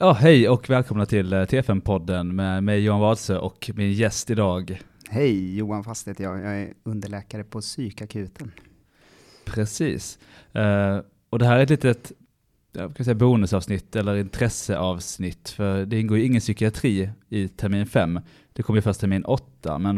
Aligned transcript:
Ja, 0.00 0.12
hej 0.12 0.48
och 0.48 0.70
välkomna 0.70 1.06
till 1.06 1.32
eh, 1.32 1.42
TFN-podden 1.42 2.32
med 2.32 2.64
mig 2.64 2.84
Johan 2.84 3.00
Wadsö 3.00 3.38
och 3.38 3.70
min 3.74 3.92
gäst 3.92 4.30
idag. 4.30 4.80
Hej, 5.08 5.56
Johan 5.56 5.84
Fast 5.84 6.08
heter 6.08 6.24
jag. 6.24 6.38
Jag 6.38 6.60
är 6.60 6.72
underläkare 6.82 7.44
på 7.44 7.60
psykakuten. 7.60 8.52
Precis. 9.44 10.18
Uh, 10.56 11.00
och 11.30 11.38
det 11.38 11.46
här 11.46 11.58
är 11.58 11.62
ett 11.62 11.70
litet 11.70 12.12
jag 12.72 12.96
kan 12.96 13.04
säga 13.04 13.14
bonusavsnitt 13.14 13.96
eller 13.96 14.16
intresseavsnitt, 14.16 15.48
för 15.48 15.86
det 15.86 16.00
ingår 16.00 16.18
ju 16.18 16.24
ingen 16.24 16.40
psykiatri 16.40 17.10
i 17.28 17.48
termin 17.48 17.86
5. 17.86 18.20
Det 18.52 18.62
kommer 18.62 18.78
ju 18.78 18.82
först 18.82 19.00
termin 19.00 19.24
8, 19.24 19.78
men 19.78 19.96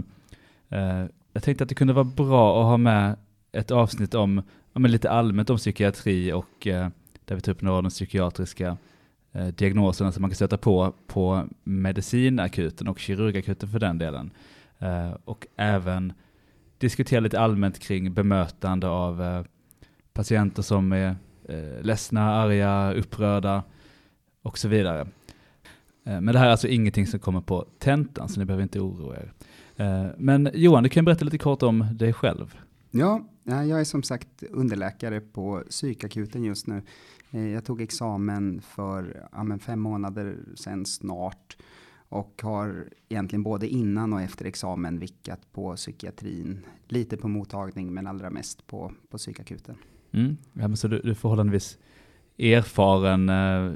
uh, 0.73 1.07
jag 1.33 1.43
tänkte 1.43 1.65
att 1.65 1.69
det 1.69 1.75
kunde 1.75 1.93
vara 1.93 2.05
bra 2.05 2.61
att 2.61 2.67
ha 2.67 2.77
med 2.77 3.17
ett 3.53 3.71
avsnitt 3.71 4.15
om, 4.15 4.43
ja, 4.73 4.81
lite 4.81 5.11
allmänt 5.11 5.51
om 5.51 5.57
psykiatri 5.57 6.33
och 6.33 6.67
uh, 6.67 6.89
där 7.25 7.35
vi 7.35 7.41
tar 7.41 7.53
upp 7.53 7.63
några 7.63 7.77
av 7.77 7.83
de 7.83 7.91
psykiatriska 7.91 8.77
eh, 9.33 9.47
diagnoserna 9.47 10.13
som 10.13 10.21
man 10.21 10.31
kan 10.31 10.37
stöta 10.37 10.59
på 10.59 10.95
på 11.07 11.49
medicinakuten 11.65 12.89
och 12.89 12.99
kirurgakuten 12.99 13.69
för 13.69 13.79
den 13.79 13.99
delen. 13.99 14.31
Eh, 14.79 15.13
och 15.25 15.47
även 15.57 16.13
diskutera 16.79 17.21
lite 17.21 17.41
allmänt 17.41 17.79
kring 17.79 18.15
bemötande 18.15 18.89
av 18.89 19.23
eh, 19.23 19.45
patienter 20.13 20.63
som 20.63 20.93
är 20.93 21.17
eh, 21.49 21.83
ledsna, 21.83 22.35
arga, 22.35 22.93
upprörda 22.93 23.63
och 24.43 24.59
så 24.59 24.69
vidare. 24.69 25.01
Eh, 26.05 26.21
men 26.21 26.27
det 26.27 26.39
här 26.39 26.47
är 26.47 26.51
alltså 26.51 26.69
ingenting 26.69 27.07
som 27.07 27.21
kommer 27.21 27.41
på 27.41 27.67
tentan, 27.79 28.29
så 28.29 28.41
ni 28.41 28.47
behöver 28.47 28.63
inte 28.63 28.81
oroa 28.81 29.17
er. 29.17 29.33
Eh, 29.77 30.07
men 30.19 30.51
Johan, 30.55 30.83
du 30.83 30.89
kan 30.89 31.05
berätta 31.05 31.25
lite 31.25 31.39
kort 31.39 31.63
om 31.63 31.87
dig 31.93 32.13
själv. 32.13 32.57
Ja, 32.91 33.29
eh, 33.49 33.65
jag 33.65 33.81
är 33.81 33.85
som 33.85 34.03
sagt 34.03 34.43
underläkare 34.51 35.21
på 35.21 35.63
psykakuten 35.71 36.45
just 36.45 36.67
nu. 36.67 36.83
Eh, 37.31 37.49
jag 37.49 37.65
tog 37.65 37.81
examen 37.81 38.61
för 38.61 39.27
ja, 39.33 39.59
fem 39.59 39.81
månader 39.81 40.39
sedan 40.55 40.87
snart 40.87 41.57
och 42.09 42.41
har 42.43 42.89
egentligen 43.09 43.43
både 43.43 43.69
innan 43.69 44.13
och 44.13 44.21
efter 44.21 44.45
examen 44.45 44.99
vickat 44.99 45.53
på 45.53 45.77
psykiatrin. 45.77 46.67
Lite 46.89 47.17
på 47.17 47.29
mottagning 47.29 47.95
men 47.95 48.07
allra 48.07 48.31
mest 48.31 48.67
på, 48.67 48.93
på 49.11 49.19
psykakuten. 49.19 49.77
Mm. 50.13 50.37
Ja, 50.53 50.69
men 50.69 50.77
så 50.77 50.89
du, 50.89 51.01
du 51.01 51.11
är 51.11 51.15
förhållandevis 51.15 51.79
erfaren, 52.39 53.29
eh, 53.29 53.73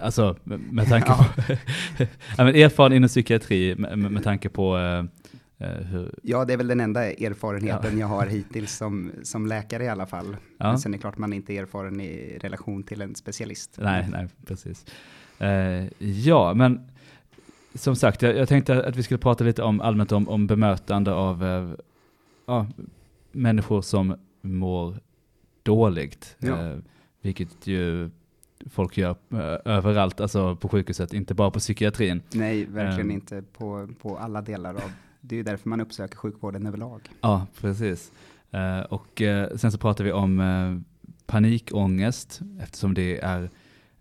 alltså 0.00 0.36
med, 0.44 0.60
med 0.72 0.88
tanke 0.88 1.08
på, 1.08 1.24
ja, 2.38 2.44
men 2.44 2.54
erfaren 2.54 2.92
inom 2.92 3.08
psykiatri 3.08 3.74
med, 3.76 3.98
med, 3.98 4.12
med 4.12 4.24
tanke 4.24 4.48
på 4.48 4.78
Eh, 4.78 5.04
hur... 5.64 6.14
Ja, 6.22 6.44
det 6.44 6.52
är 6.52 6.56
väl 6.56 6.66
den 6.66 6.80
enda 6.80 7.04
erfarenheten 7.12 7.92
ja. 7.92 7.98
jag 7.98 8.06
har 8.06 8.26
hittills 8.36 8.76
som, 8.76 9.10
som 9.22 9.46
läkare 9.46 9.84
i 9.84 9.88
alla 9.88 10.06
fall. 10.06 10.36
Ja. 10.58 10.68
Men 10.68 10.78
sen 10.78 10.94
är 10.94 10.98
det 10.98 11.00
klart 11.00 11.18
man 11.18 11.32
inte 11.32 11.52
är 11.52 11.62
erfaren 11.62 12.00
i 12.00 12.38
relation 12.38 12.82
till 12.82 13.02
en 13.02 13.14
specialist. 13.14 13.78
Nej, 13.80 14.08
nej, 14.10 14.28
precis. 14.46 14.86
Uh, 15.40 16.02
ja, 16.02 16.54
men 16.54 16.90
som 17.74 17.96
sagt, 17.96 18.22
jag, 18.22 18.36
jag, 18.36 18.48
tänkte 18.48 18.84
att 18.84 18.96
vi 18.96 19.02
skulle 19.02 19.18
prata 19.18 19.44
lite 19.44 19.62
om 19.62 19.80
allmänt 19.80 20.12
om, 20.12 20.28
om 20.28 20.46
bemötande 20.46 21.12
av 21.12 21.44
uh, 21.44 21.74
uh, 22.48 22.64
människor 23.32 23.82
som 23.82 24.16
mår 24.40 24.96
dåligt. 25.62 26.36
Ja. 26.38 26.76
vilket 27.22 27.66
ju 27.66 28.10
folk 28.70 28.96
gör 28.96 29.16
överallt, 29.64 30.20
alltså 30.20 30.56
på 30.56 30.68
sjukhuset, 30.68 31.12
inte 31.12 31.34
bara 31.34 31.50
på 31.50 31.58
psykiatrin. 31.58 32.22
Nej, 32.32 32.64
verkligen 32.64 33.10
inte 33.10 33.42
på, 33.42 33.88
på 34.02 34.18
alla 34.18 34.42
delar 34.42 34.74
av 34.74 34.92
det 35.26 35.34
är 35.34 35.36
ju 35.36 35.42
därför 35.42 35.68
man 35.68 35.80
uppsöker 35.80 36.16
sjukvården 36.16 36.66
överlag. 36.66 37.00
Ja, 37.20 37.46
precis. 37.60 38.12
Uh, 38.54 38.80
och 38.80 39.20
uh, 39.20 39.56
sen 39.56 39.72
så 39.72 39.78
pratar 39.78 40.04
vi 40.04 40.12
om 40.12 40.40
uh, 40.40 40.80
panikångest, 41.26 42.40
eftersom 42.60 42.94
det 42.94 43.20
är 43.20 43.50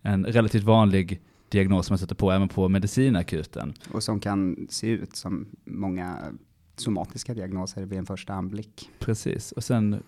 en 0.02 0.26
relativt 0.26 0.64
vanlig 0.64 1.22
diagnos 1.50 1.86
som 1.86 1.94
man 1.94 1.98
sätter 1.98 2.16
på 2.16 2.32
även 2.32 2.48
på 2.48 2.70
medicinakuten. 2.70 3.74
Och 3.92 4.04
som 4.04 4.20
kan 4.20 4.68
se 4.70 4.88
ut 4.88 5.16
som 5.16 5.48
många 5.66 6.18
somatiska 6.76 7.34
diagnoser 7.34 7.86
vid 7.86 8.00
en 8.00 8.06
första 8.06 8.34
anblick. 8.34 8.90
Precis, 9.00 9.52
och 9.52 9.64
sen 9.64 10.04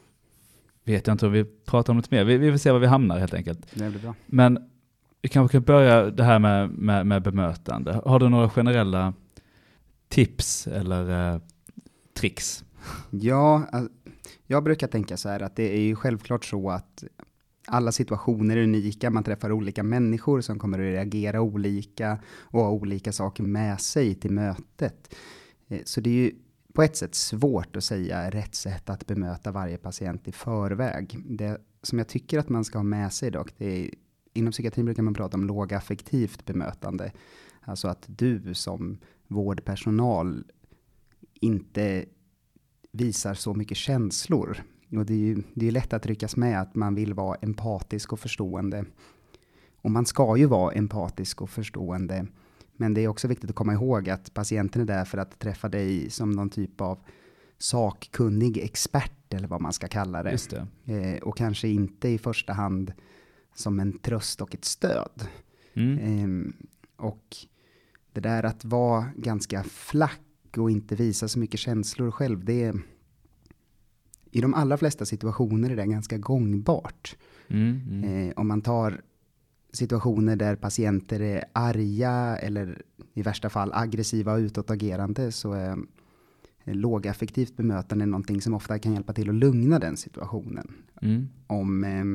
vet 0.83 1.07
jag 1.07 1.13
inte 1.13 1.25
om 1.25 1.31
vi 1.31 1.43
pratar 1.43 1.93
om 1.93 1.97
något 1.97 2.11
mer. 2.11 2.23
Vi, 2.23 2.37
vi 2.37 2.51
får 2.51 2.57
se 2.57 2.71
var 2.71 2.79
vi 2.79 2.87
hamnar 2.87 3.19
helt 3.19 3.33
enkelt. 3.33 3.67
Det 3.73 3.89
blir 3.89 4.01
bra. 4.01 4.15
Men 4.25 4.69
vi 5.21 5.29
kanske 5.29 5.57
kan 5.57 5.63
börja 5.63 6.09
det 6.09 6.23
här 6.23 6.39
med, 6.39 6.69
med, 6.69 7.07
med 7.07 7.23
bemötande. 7.23 8.01
Har 8.05 8.19
du 8.19 8.29
några 8.29 8.49
generella 8.49 9.13
tips 10.09 10.67
eller 10.67 11.33
eh, 11.33 11.41
tricks? 12.13 12.63
Ja, 13.09 13.67
jag 14.47 14.63
brukar 14.63 14.87
tänka 14.87 15.17
så 15.17 15.29
här 15.29 15.39
att 15.39 15.55
det 15.55 15.75
är 15.75 15.81
ju 15.81 15.95
självklart 15.95 16.45
så 16.45 16.69
att 16.69 17.03
alla 17.67 17.91
situationer 17.91 18.57
är 18.57 18.63
unika, 18.63 19.09
man 19.09 19.23
träffar 19.23 19.51
olika 19.51 19.83
människor 19.83 20.41
som 20.41 20.59
kommer 20.59 20.79
att 20.79 20.83
reagera 20.83 21.41
olika 21.41 22.19
och 22.27 22.61
ha 22.61 22.69
olika 22.69 23.11
saker 23.11 23.43
med 23.43 23.81
sig 23.81 24.15
till 24.15 24.31
mötet. 24.31 25.15
Eh, 25.67 25.81
så 25.85 26.01
det 26.01 26.09
är 26.09 26.13
ju 26.13 26.31
på 26.73 26.83
ett 26.83 26.97
sätt 26.97 27.15
svårt 27.15 27.75
att 27.75 27.83
säga 27.83 28.29
rätt 28.29 28.55
sätt 28.55 28.89
att 28.89 29.07
bemöta 29.07 29.51
varje 29.51 29.77
patient 29.77 30.27
i 30.27 30.31
förväg. 30.31 31.17
Det 31.25 31.57
som 31.81 31.97
jag 31.97 32.07
tycker 32.07 32.39
att 32.39 32.49
man 32.49 32.65
ska 32.65 32.77
ha 32.77 32.83
med 32.83 33.13
sig 33.13 33.31
dock, 33.31 33.57
det 33.57 33.65
är, 33.65 33.89
inom 34.33 34.51
psykiatrin 34.51 34.85
brukar 34.85 35.03
man 35.03 35.13
prata 35.13 35.37
om 35.37 35.43
lågaffektivt 35.43 36.45
bemötande. 36.45 37.11
Alltså 37.61 37.87
att 37.87 38.03
du 38.07 38.53
som 38.53 38.97
vårdpersonal 39.27 40.43
inte 41.33 42.05
visar 42.91 43.33
så 43.33 43.53
mycket 43.53 43.77
känslor. 43.77 44.57
Och 44.91 45.05
det 45.05 45.13
är 45.13 45.17
ju 45.17 45.43
det 45.53 45.67
är 45.67 45.71
lätt 45.71 45.93
att 45.93 46.05
ryckas 46.05 46.35
med 46.35 46.61
att 46.61 46.75
man 46.75 46.95
vill 46.95 47.13
vara 47.13 47.35
empatisk 47.35 48.13
och 48.13 48.19
förstående. 48.19 48.85
Och 49.75 49.91
man 49.91 50.05
ska 50.05 50.37
ju 50.37 50.45
vara 50.45 50.73
empatisk 50.73 51.41
och 51.41 51.49
förstående. 51.49 52.27
Men 52.77 52.93
det 52.93 53.01
är 53.01 53.07
också 53.07 53.27
viktigt 53.27 53.49
att 53.49 53.55
komma 53.55 53.73
ihåg 53.73 54.09
att 54.09 54.33
patienten 54.33 54.81
är 54.81 54.85
där 54.85 55.05
för 55.05 55.17
att 55.17 55.39
träffa 55.39 55.69
dig 55.69 56.09
som 56.09 56.31
någon 56.31 56.49
typ 56.49 56.81
av 56.81 56.99
sakkunnig 57.57 58.57
expert 58.57 59.33
eller 59.33 59.47
vad 59.47 59.61
man 59.61 59.73
ska 59.73 59.87
kalla 59.87 60.23
det. 60.23 60.49
det. 60.85 60.93
Eh, 60.93 61.23
och 61.23 61.37
kanske 61.37 61.67
inte 61.67 62.09
i 62.09 62.17
första 62.17 62.53
hand 62.53 62.93
som 63.55 63.79
en 63.79 63.99
tröst 63.99 64.41
och 64.41 64.55
ett 64.55 64.65
stöd. 64.65 65.27
Mm. 65.73 65.99
Eh, 65.99 67.05
och 67.05 67.35
det 68.15 68.21
där 68.21 68.43
att 68.43 68.65
vara 68.65 69.05
ganska 69.17 69.63
flack 69.63 70.21
och 70.57 70.71
inte 70.71 70.95
visa 70.95 71.27
så 71.27 71.39
mycket 71.39 71.59
känslor 71.59 72.11
själv, 72.11 72.45
det 72.45 72.63
är 72.63 72.75
i 74.31 74.41
de 74.41 74.53
allra 74.53 74.77
flesta 74.77 75.05
situationer 75.05 75.69
är 75.69 75.75
det 75.75 75.85
ganska 75.85 76.17
gångbart. 76.17 77.17
Mm, 77.47 77.81
mm. 77.89 78.03
Eh, 78.03 78.33
om 78.35 78.47
man 78.47 78.61
tar 78.61 79.01
situationer 79.73 80.35
där 80.35 80.55
patienter 80.55 81.19
är 81.19 81.43
arga 81.53 82.37
eller 82.37 82.81
i 83.13 83.21
värsta 83.21 83.49
fall 83.49 83.71
aggressiva 83.73 84.33
och 84.33 84.39
utåtagerande 84.39 85.31
så 85.31 85.53
är 85.53 85.77
lågaffektivt 86.63 87.57
bemötande 87.57 88.05
någonting 88.05 88.41
som 88.41 88.53
ofta 88.53 88.79
kan 88.79 88.93
hjälpa 88.93 89.13
till 89.13 89.29
att 89.29 89.35
lugna 89.35 89.79
den 89.79 89.97
situationen. 89.97 90.71
Mm. 91.01 91.27
Om, 91.47 91.83
eh, 91.83 92.05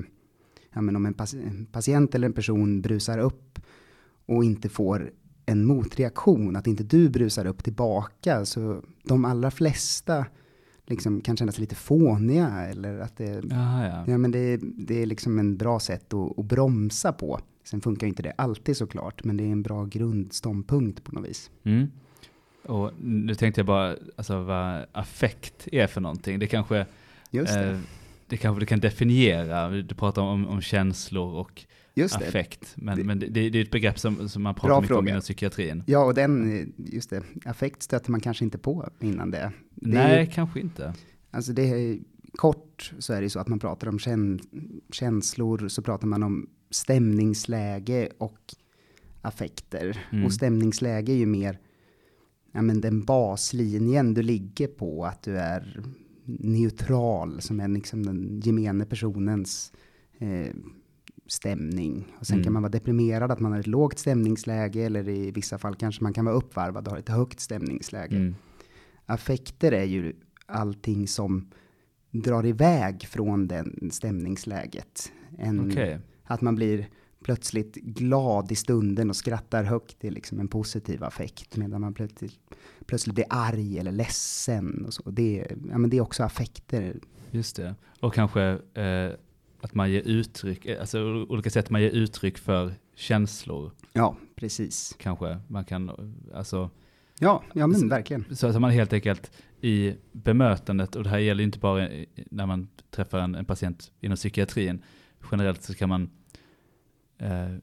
ja, 0.73 0.79
om 0.79 1.07
en 1.07 1.15
patient 1.73 2.15
eller 2.15 2.27
en 2.27 2.33
person 2.33 2.81
brusar 2.81 3.19
upp 3.19 3.61
och 4.27 4.45
inte 4.45 4.69
får 4.69 5.11
en 5.51 5.65
motreaktion, 5.65 6.57
att 6.57 6.67
inte 6.67 6.83
du 6.83 7.09
brusar 7.09 7.47
upp 7.47 7.65
tillbaka. 7.65 8.45
Så 8.45 8.83
de 9.03 9.25
allra 9.25 9.51
flesta 9.51 10.27
liksom 10.87 11.21
kan 11.21 11.37
känna 11.37 11.53
sig 11.53 11.61
lite 11.61 11.75
fåniga 11.75 12.49
eller 12.49 12.99
att 12.99 13.17
det, 13.17 13.53
Aha, 13.53 13.85
ja. 13.85 14.05
Ja, 14.07 14.19
men 14.19 14.31
det, 14.31 14.61
det 14.63 15.03
är 15.03 15.07
liksom 15.07 15.39
en 15.39 15.57
bra 15.57 15.81
sätt 15.81 16.15
att, 16.15 16.39
att 16.39 16.45
bromsa 16.45 17.13
på. 17.13 17.41
Sen 17.65 17.81
funkar 17.81 18.07
inte 18.07 18.23
det 18.23 18.33
alltid 18.39 18.77
såklart, 18.77 19.25
men 19.25 19.37
det 19.37 19.45
är 19.45 19.53
en 19.53 19.63
bra 19.63 19.85
grundståndpunkt 19.85 21.05
på 21.05 21.13
något 21.13 21.29
vis. 21.29 21.51
Mm. 21.65 21.91
Och 22.63 22.93
nu 23.01 23.35
tänkte 23.35 23.61
jag 23.61 23.67
bara, 23.67 23.97
alltså 24.17 24.43
vad 24.43 24.87
affekt 24.93 25.69
är 25.73 25.87
för 25.87 26.01
någonting. 26.01 26.39
Det 26.39 26.47
kanske, 26.47 26.87
Just 27.31 27.55
det. 27.55 27.71
Eh, 27.71 27.79
det 28.27 28.37
kanske 28.37 28.61
du 28.61 28.67
kan 28.67 28.81
definiera. 28.81 29.69
Du 29.69 29.95
pratar 29.95 30.23
om, 30.23 30.47
om 30.47 30.61
känslor 30.61 31.35
och 31.35 31.65
Just 32.01 32.17
affekt. 32.17 32.73
Men, 32.77 32.99
det, 32.99 33.05
men 33.05 33.19
det, 33.19 33.27
det, 33.27 33.59
är 33.59 33.63
ett 33.63 33.71
begrepp 33.71 33.99
som, 33.99 34.29
som 34.29 34.43
man 34.43 34.55
pratar 34.55 34.77
mycket 34.77 34.89
fråga. 34.89 35.01
om 35.01 35.09
inom 35.09 35.21
psykiatrin. 35.21 35.83
Ja, 35.87 36.05
och 36.05 36.15
den, 36.15 36.73
just 36.77 37.11
det, 37.11 37.23
affekt 37.45 37.83
stöter 37.83 38.11
man 38.11 38.21
kanske 38.21 38.45
inte 38.45 38.59
på 38.59 38.89
innan 39.01 39.31
det. 39.31 39.53
Nej, 39.75 40.23
är, 40.23 40.27
kanske 40.27 40.61
inte. 40.61 40.95
Alltså 41.31 41.53
det 41.53 41.63
är, 41.63 41.99
kort 42.33 42.93
så 42.99 43.13
är 43.13 43.23
det 43.23 43.31
så 43.31 43.41
att 43.41 43.49
man 43.49 43.59
pratar 43.59 43.87
om 43.87 43.99
kän, 43.99 44.41
känslor, 44.93 45.69
så 45.69 45.83
pratar 45.83 46.07
man 46.07 46.23
om 46.23 46.49
stämningsläge 46.71 48.09
och 48.19 48.55
affekter. 49.23 50.07
Mm. 50.13 50.25
Och 50.25 50.33
stämningsläge 50.33 51.13
är 51.13 51.17
ju 51.17 51.27
mer 51.27 51.59
ja, 52.53 52.63
men 52.63 52.81
den 52.81 53.05
baslinjen 53.05 54.15
du 54.15 54.23
ligger 54.23 54.67
på, 54.67 55.05
att 55.05 55.23
du 55.23 55.39
är 55.39 55.83
neutral, 56.25 57.41
som 57.41 57.61
är 57.61 57.69
liksom 57.69 58.07
den 58.07 58.41
gemene 58.41 58.85
personens 58.85 59.73
eh, 60.19 60.55
stämning. 61.31 62.15
Och 62.19 62.27
sen 62.27 62.35
mm. 62.35 62.45
kan 62.45 62.53
man 62.53 62.63
vara 62.63 62.73
deprimerad, 62.73 63.31
att 63.31 63.41
man 63.41 63.53
har 63.53 63.61
ett 63.61 63.67
lågt 63.67 63.99
stämningsläge, 63.99 64.83
eller 64.83 65.09
i 65.09 65.31
vissa 65.31 65.59
fall 65.59 65.75
kanske 65.75 66.03
man 66.03 66.13
kan 66.13 66.25
vara 66.25 66.35
uppvarvad 66.35 66.87
och 66.87 66.93
ha 66.93 66.99
ett 66.99 67.09
högt 67.09 67.41
stämningsläge. 67.41 68.17
Mm. 68.17 68.35
Affekter 69.07 69.73
är 69.73 69.85
ju 69.85 70.13
allting 70.47 71.09
som 71.09 71.51
drar 72.11 72.47
iväg 72.47 73.07
från 73.07 73.49
den 73.49 73.91
stämningsläget. 73.93 75.13
En, 75.39 75.71
okay. 75.71 75.99
Att 76.25 76.41
man 76.41 76.55
blir 76.55 76.89
plötsligt 77.25 77.75
glad 77.75 78.53
i 78.53 78.57
stunden 78.57 79.11
och 79.11 79.17
skrattar 79.17 79.65
högt. 79.65 79.97
Det 80.01 80.07
är 80.07 80.13
liksom 80.13 80.41
en 80.41 80.49
positiv 80.49 81.05
affekt. 81.05 81.57
Medan 81.57 81.81
man 81.81 81.95
plötsligt, 81.95 82.39
plötsligt 82.87 83.15
blir 83.15 83.27
arg 83.31 83.79
eller 83.79 83.93
ledsen. 83.93 84.85
Och 84.87 84.95
så. 84.95 85.11
Det, 85.11 85.41
är, 85.41 85.57
ja, 85.71 85.79
men 85.79 85.91
det 85.91 85.97
är 85.97 86.01
också 86.01 86.23
affekter. 86.23 86.97
Just 87.31 87.57
det. 87.57 87.75
Och 88.01 88.15
kanske 88.15 88.43
eh, 88.75 89.13
att 89.61 89.75
man 89.75 89.91
ger 89.91 90.03
uttryck, 90.03 90.67
eh, 90.67 90.81
alltså 90.81 91.01
olika 91.29 91.51
sätt 91.51 91.71
man 91.71 91.83
ger 91.83 91.91
uttryck 91.91 92.39
för 92.39 92.73
känslor. 92.95 93.73
Ja, 93.93 94.17
precis. 94.37 94.97
Kanske 94.99 95.39
man 95.49 95.65
kan, 95.65 95.91
alltså. 96.35 96.71
Ja, 97.19 97.43
ja 97.53 97.67
men 97.67 97.89
verkligen. 97.89 98.37
Så 98.37 98.47
att 98.47 98.61
man 98.61 98.71
helt 98.71 98.93
enkelt 98.93 99.33
i 99.61 99.95
bemötandet, 100.13 100.97
och 100.97 101.05
det 101.05 101.11
här 101.11 101.19
gäller 101.19 101.45
inte 101.45 101.59
bara 101.59 101.89
när 102.31 102.47
man 102.47 102.69
träffar 102.91 103.19
en, 103.19 103.35
en 103.35 103.45
patient 103.45 103.93
inom 104.01 104.17
psykiatrin, 104.17 104.83
generellt 105.33 105.63
så 105.63 105.75
kan 105.75 105.89
man 105.89 106.11
eh, 107.19 107.57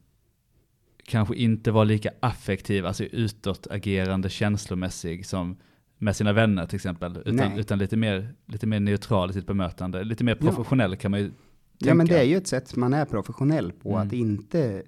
kanske 1.05 1.35
inte 1.35 1.71
vara 1.71 1.83
lika 1.83 2.11
affektiv, 2.19 2.85
alltså 2.85 3.03
utåtagerande 3.03 4.29
känslomässig 4.29 5.25
som 5.25 5.57
med 5.97 6.15
sina 6.15 6.33
vänner 6.33 6.65
till 6.65 6.75
exempel, 6.75 7.17
utan, 7.25 7.59
utan 7.59 7.79
lite, 7.79 7.97
mer, 7.97 8.33
lite 8.45 8.67
mer 8.67 8.79
neutral 8.79 9.29
i 9.29 9.33
sitt 9.33 9.47
bemötande, 9.47 10.03
lite 10.03 10.23
mer 10.23 10.35
professionell 10.35 10.91
ja. 10.91 10.97
kan 10.97 11.11
man 11.11 11.19
ju. 11.19 11.31
Ja 11.77 11.93
men 11.93 12.07
det 12.07 12.19
är 12.19 12.23
ju 12.23 12.37
ett 12.37 12.47
sätt 12.47 12.75
man 12.75 12.93
är 12.93 13.05
professionell 13.05 13.71
på, 13.71 13.89
mm. 13.89 14.07
att 14.07 14.13
inte 14.13 14.83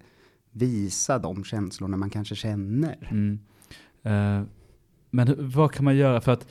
visa 0.51 1.19
de 1.19 1.43
känslorna 1.43 1.97
man 1.97 2.09
kanske 2.09 2.35
känner. 2.35 3.09
Mm. 3.11 3.39
Uh, 4.05 4.47
men 5.09 5.35
vad 5.49 5.71
kan 5.71 5.85
man 5.85 5.95
göra 5.95 6.21
för 6.21 6.31
att 6.31 6.47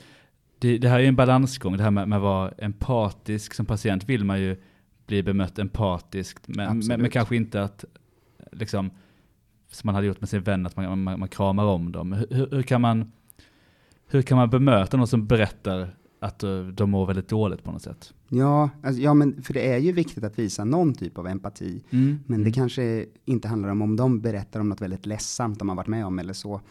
det, 0.59 0.77
det 0.77 0.89
här 0.89 0.99
är 0.99 1.03
en 1.03 1.15
balansgång, 1.15 1.77
det 1.77 1.83
här 1.83 1.91
med, 1.91 2.07
med 2.07 2.15
att 2.15 2.21
vara 2.23 2.51
empatisk 2.57 3.53
som 3.53 3.65
patient 3.65 4.03
vill 4.09 4.23
man 4.23 4.41
ju 4.41 4.57
bli 5.05 5.23
bemött 5.23 5.59
empatiskt, 5.59 6.47
men, 6.47 6.79
men, 6.79 7.01
men, 7.01 7.09
kanske 7.09 7.35
inte 7.35 7.63
att, 7.63 7.85
liksom, 8.51 8.91
som 9.71 9.87
man 9.87 9.95
hade 9.95 10.07
gjort 10.07 10.21
med 10.21 10.29
sin 10.29 10.41
vän, 10.41 10.65
att 10.65 10.75
man, 10.75 11.03
man, 11.03 11.19
man 11.19 11.29
kramar 11.29 11.65
om 11.65 11.91
dem. 11.91 12.13
Hur, 12.13 12.49
hur, 12.51 12.63
kan 12.63 12.81
man, 12.81 13.11
hur 14.07 14.21
kan 14.21 14.37
man 14.37 14.49
bemöta 14.49 14.97
någon 14.97 15.07
som 15.07 15.27
berättar 15.27 15.95
att 16.19 16.43
eh, 16.43 16.61
de 16.61 16.89
mår 16.89 17.05
väldigt 17.05 17.27
dåligt 17.27 17.63
på 17.63 17.71
något 17.71 17.81
sätt? 17.81 18.13
Ja, 18.29 18.69
alltså, 18.83 19.01
ja 19.01 19.13
men 19.13 19.41
för 19.41 19.53
det 19.53 19.73
är 19.73 19.77
ju 19.77 19.91
viktigt 19.91 20.23
att 20.23 20.39
visa 20.39 20.65
någon 20.65 20.93
typ 20.93 21.17
av 21.17 21.27
empati, 21.27 21.83
mm. 21.89 22.19
men 22.25 22.39
det 22.39 22.49
mm. 22.49 22.53
kanske 22.53 23.05
inte 23.25 23.47
handlar 23.47 23.69
om 23.69 23.81
om 23.81 23.95
de 23.95 24.21
berättar 24.21 24.59
om 24.59 24.69
något 24.69 24.81
väldigt 24.81 25.05
ledsamt 25.05 25.59
de 25.59 25.69
har 25.69 25.75
varit 25.75 25.87
med 25.87 26.05
om 26.05 26.19
eller 26.19 26.33
så, 26.33 26.61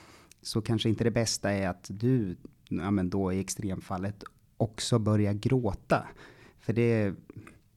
så 0.42 0.60
kanske 0.60 0.88
inte 0.88 1.04
det 1.04 1.10
bästa 1.10 1.50
är 1.50 1.68
att 1.68 1.90
du, 1.92 2.36
ja 2.68 2.90
men 2.90 3.10
då 3.10 3.32
i 3.32 3.40
extremfallet, 3.40 4.24
också 4.56 4.98
börjar 4.98 5.32
gråta. 5.32 6.06
För 6.60 6.72
det, 6.72 7.14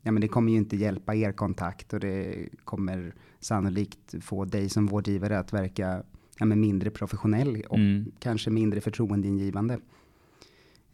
ja 0.01 0.11
men 0.11 0.21
det 0.21 0.27
kommer 0.27 0.51
ju 0.51 0.57
inte 0.57 0.75
hjälpa 0.77 1.15
er 1.15 1.31
kontakt 1.31 1.93
och 1.93 1.99
det 1.99 2.49
kommer 2.63 3.15
sannolikt 3.39 4.15
få 4.23 4.45
dig 4.45 4.69
som 4.69 4.87
vårdgivare 4.87 5.39
att 5.39 5.53
verka 5.53 6.03
ja 6.37 6.45
men 6.45 6.59
mindre 6.59 6.89
professionell 6.89 7.63
och 7.69 7.77
mm. 7.77 8.11
kanske 8.19 8.49
mindre 8.49 8.81
förtroendeingivande. 8.81 9.79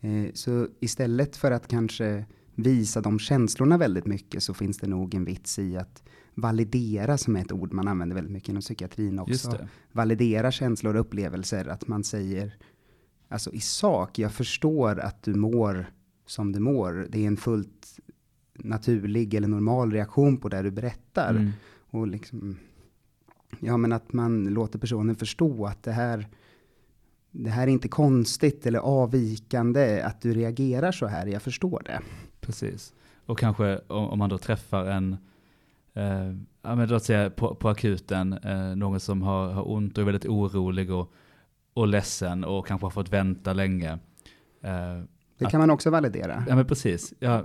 Eh, 0.02 0.34
så 0.34 0.68
istället 0.80 1.36
för 1.36 1.52
att 1.52 1.68
kanske 1.68 2.26
visa 2.56 3.02
de 3.02 3.20
känslorna 3.20 3.78
väldigt 3.78 4.06
mycket 4.06 4.44
så 4.44 4.54
finns 4.54 4.78
det 4.78 4.88
nog 4.88 5.14
en 5.14 5.26
vits 5.26 5.60
i 5.60 5.78
att 5.78 6.04
validera 6.34 7.18
som 7.18 7.36
är 7.36 7.42
ett 7.42 7.52
ord 7.52 7.74
man 7.74 7.88
använder 7.88 8.16
väldigt 8.16 8.34
mycket 8.34 8.50
inom 8.50 8.62
psykiatrin 8.62 9.20
också. 9.20 9.68
Validera 9.92 10.52
känslor 10.52 10.96
och 10.96 11.02
upplevelser, 11.02 11.68
att 11.68 11.88
man 11.88 12.04
säger 12.04 12.58
alltså 13.28 13.52
i 13.54 13.60
sak, 13.60 14.20
jag 14.20 14.32
förstår 14.32 15.00
att 15.00 15.24
du 15.24 15.34
mår 15.34 15.86
som 16.26 16.52
du 16.52 16.60
mår. 16.60 17.08
Det 17.10 17.24
är 17.24 17.28
en 17.28 17.38
fullt 17.38 18.00
naturlig 18.54 19.34
eller 19.34 19.48
normal 19.48 19.92
reaktion 19.92 20.38
på 20.38 20.50
det 20.50 20.62
du 20.62 20.72
berättar. 20.72 21.30
Mm. 21.30 21.52
Och 21.90 22.08
liksom, 22.08 22.58
ja 23.60 23.78
men 23.78 23.94
att 23.94 24.14
man 24.14 24.46
låter 24.46 24.80
personen 24.80 25.16
förstå 25.16 25.66
att 25.66 25.84
det 25.84 25.92
här, 25.92 26.28
det 27.40 27.50
här 27.50 27.64
är 27.64 27.72
inte 27.72 27.88
konstigt 27.88 28.66
eller 28.66 28.80
avvikande 28.80 30.02
att 30.02 30.22
du 30.22 30.34
reagerar 30.34 30.92
så 30.92 31.08
här, 31.08 31.26
jag 31.26 31.42
förstår 31.42 31.82
det. 31.86 32.00
Precis. 32.40 32.94
Och 33.26 33.40
kanske 33.40 33.78
om 33.88 34.20
man 34.20 34.30
då 34.30 34.38
träffar 34.38 34.86
en, 34.86 35.18
eh, 35.94 36.34
ja 36.62 36.76
men 36.76 36.90
låt 36.90 37.04
säga 37.04 37.30
på, 37.30 37.56
på 37.56 37.70
akuten, 37.70 38.34
eh, 38.34 38.76
någon 38.76 39.00
som 39.00 39.22
har, 39.22 39.52
har 39.52 39.72
ont 39.72 39.98
och 39.98 40.02
är 40.02 40.06
väldigt 40.06 40.26
orolig 40.26 40.92
och, 40.92 41.14
och 41.74 41.88
ledsen 41.88 42.44
och 42.44 42.68
kanske 42.68 42.86
har 42.86 42.92
fått 42.92 43.10
vänta 43.10 43.54
länge. 43.54 43.92
Eh, 44.62 45.02
det 45.38 45.46
kan 45.46 45.48
att, 45.48 45.54
man 45.54 45.70
också 45.70 45.90
validera. 45.90 46.44
Ja 46.48 46.56
men 46.56 46.66
precis. 46.66 47.14
Ja, 47.20 47.44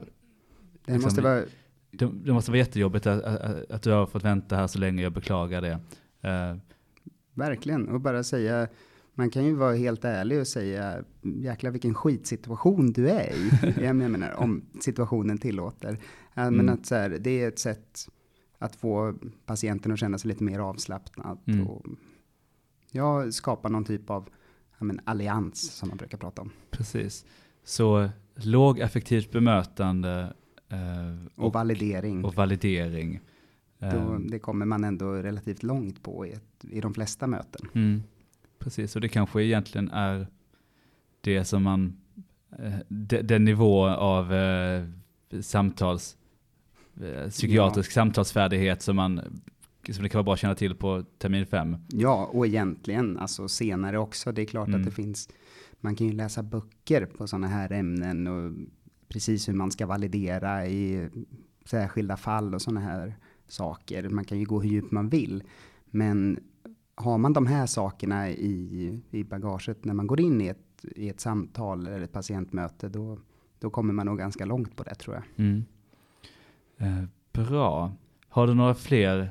det 0.85 0.93
liksom, 0.93 1.03
måste 1.03 1.23
vara... 1.23 1.43
Det, 1.91 2.11
det, 2.25 2.33
måste 2.33 2.51
vara 2.51 2.59
jättejobbigt 2.59 3.07
att, 3.07 3.23
att, 3.23 3.71
att, 3.71 3.83
du 3.83 3.91
har 3.91 4.07
fått 4.07 4.25
vänta 4.25 4.57
här 4.57 4.67
så 4.67 4.79
länge, 4.79 5.03
jag 5.03 5.13
beklagar 5.13 5.61
det. 5.61 5.73
Uh, 6.29 6.59
Verkligen, 7.35 7.89
och 7.89 8.01
bara 8.01 8.23
säga, 8.23 8.69
man 9.15 9.31
kan 9.31 9.45
ju 9.45 9.55
vara 9.55 9.75
helt 9.75 10.05
ärlig 10.05 10.41
och 10.41 10.47
säga, 10.47 11.05
jäklar 11.23 11.71
vilken 11.71 11.95
skitsituation 11.95 12.93
du 12.93 13.11
är 13.11 13.33
i. 13.33 13.51
jag 13.85 13.97
menar, 13.97 14.33
om 14.33 14.63
situationen 14.81 15.39
tillåter. 15.39 15.99
Mm. 16.35 16.57
Men 16.57 16.69
att 16.69 16.87
så 16.87 16.95
här, 16.95 17.11
det 17.11 17.43
är 17.43 17.49
ett 17.49 17.59
sätt 17.59 18.09
att 18.59 18.77
få 18.77 19.15
patienten 19.47 19.93
att 19.93 19.99
känna 19.99 20.19
sig 20.19 20.29
lite 20.29 20.45
mer 20.45 20.59
avslappnad. 20.59 21.39
Mm. 21.47 21.67
Och, 21.67 21.87
ja, 22.91 23.33
skapa 23.33 23.69
någon 23.69 23.85
typ 23.85 24.11
av 24.11 24.29
ja, 24.79 24.85
men, 24.85 25.01
allians 25.05 25.73
som 25.73 25.89
man 25.89 25.99
brukar 25.99 26.19
prata 26.19 26.43
om. 26.43 26.51
Precis. 26.71 27.25
Så 27.65 28.09
lågaffektivt 28.35 29.33
bemötande 29.33 30.35
eh, 30.69 31.27
och, 31.35 31.47
och, 31.47 31.53
validering. 31.53 32.25
Och 32.25 32.35
validering. 32.35 33.21
Då, 33.79 33.87
eh, 33.87 34.19
det 34.19 34.39
kommer 34.39 34.67
man 34.67 34.85
ändå 34.85 35.13
relativt 35.13 35.63
långt 35.63 36.03
på 36.03 36.27
i, 36.27 36.33
ett, 36.33 36.65
i 36.71 36.81
de 36.81 36.95
flesta 36.95 37.27
möten. 37.27 37.69
Mm, 37.73 38.03
precis, 38.63 38.95
och 38.95 39.01
det 39.03 39.09
kanske 39.09 39.43
egentligen 39.43 39.91
är 39.91 40.27
det 41.21 41.45
som 41.45 41.63
man, 41.63 41.97
eh, 42.59 42.79
den 43.23 43.45
nivå 43.45 43.87
av 43.89 44.33
eh, 44.35 44.85
samtals, 45.41 46.17
eh, 47.03 47.29
psykiatrisk 47.29 47.91
ja. 47.91 47.95
samtalsfärdighet 47.95 48.83
som 48.83 48.97
man 48.97 49.43
som 49.91 50.03
det 50.03 50.09
kan 50.09 50.19
vara 50.19 50.25
bra 50.25 50.35
att 50.35 50.41
känna 50.41 50.55
till 50.55 50.75
på 50.75 51.05
termin 51.19 51.47
fem. 51.47 51.77
Ja, 51.89 52.31
och 52.33 52.47
egentligen 52.47 53.19
alltså 53.19 53.49
senare 53.49 53.99
också. 53.99 54.33
Det 54.33 54.43
är 54.43 54.47
klart 54.47 54.69
mm. 54.69 54.81
att 54.81 54.87
det 54.87 54.93
finns 54.93 55.29
man 55.83 55.97
kan 55.97 56.07
ju 56.07 56.13
läsa 56.13 56.43
böcker 56.43 57.07
på 57.07 57.27
sådana 57.27 57.47
här 57.47 57.73
ämnen 57.73 58.27
och 58.27 58.53
precis 59.09 59.49
hur 59.49 59.53
man 59.53 59.71
ska 59.71 59.87
validera 59.87 60.67
i 60.67 61.09
särskilda 61.65 62.17
fall 62.17 62.55
och 62.55 62.63
sådana 62.63 62.81
här 62.81 63.15
saker. 63.49 64.09
Man 64.09 64.25
kan 64.25 64.39
ju 64.39 64.45
gå 64.45 64.61
hur 64.61 64.71
djupt 64.71 64.93
man 64.93 65.09
vill. 65.09 65.43
Men 65.91 66.41
har 67.03 67.19
man 67.19 67.33
de 67.33 67.47
här 67.47 67.67
sakerna 67.67 68.31
i, 68.31 69.01
i 69.11 69.25
bagaget 69.25 69.85
när 69.85 69.95
man 69.95 70.07
går 70.07 70.21
in 70.21 70.41
i 70.41 70.47
ett, 70.47 70.85
i 70.97 71.09
ett 71.09 71.21
samtal 71.21 71.87
eller 71.87 72.01
ett 72.01 72.13
patientmöte, 72.13 72.89
då, 72.89 73.19
då 73.59 73.71
kommer 73.71 73.93
man 73.93 74.07
nog 74.07 74.19
ganska 74.19 74.45
långt 74.45 74.77
på 74.77 74.83
det 74.83 74.95
tror 74.95 75.17
jag. 75.17 75.25
Mm. 75.37 75.65
Eh, 76.79 77.05
bra. 77.33 77.93
Har 78.29 78.47
du 78.47 78.55
några 78.55 78.75
fler 78.75 79.31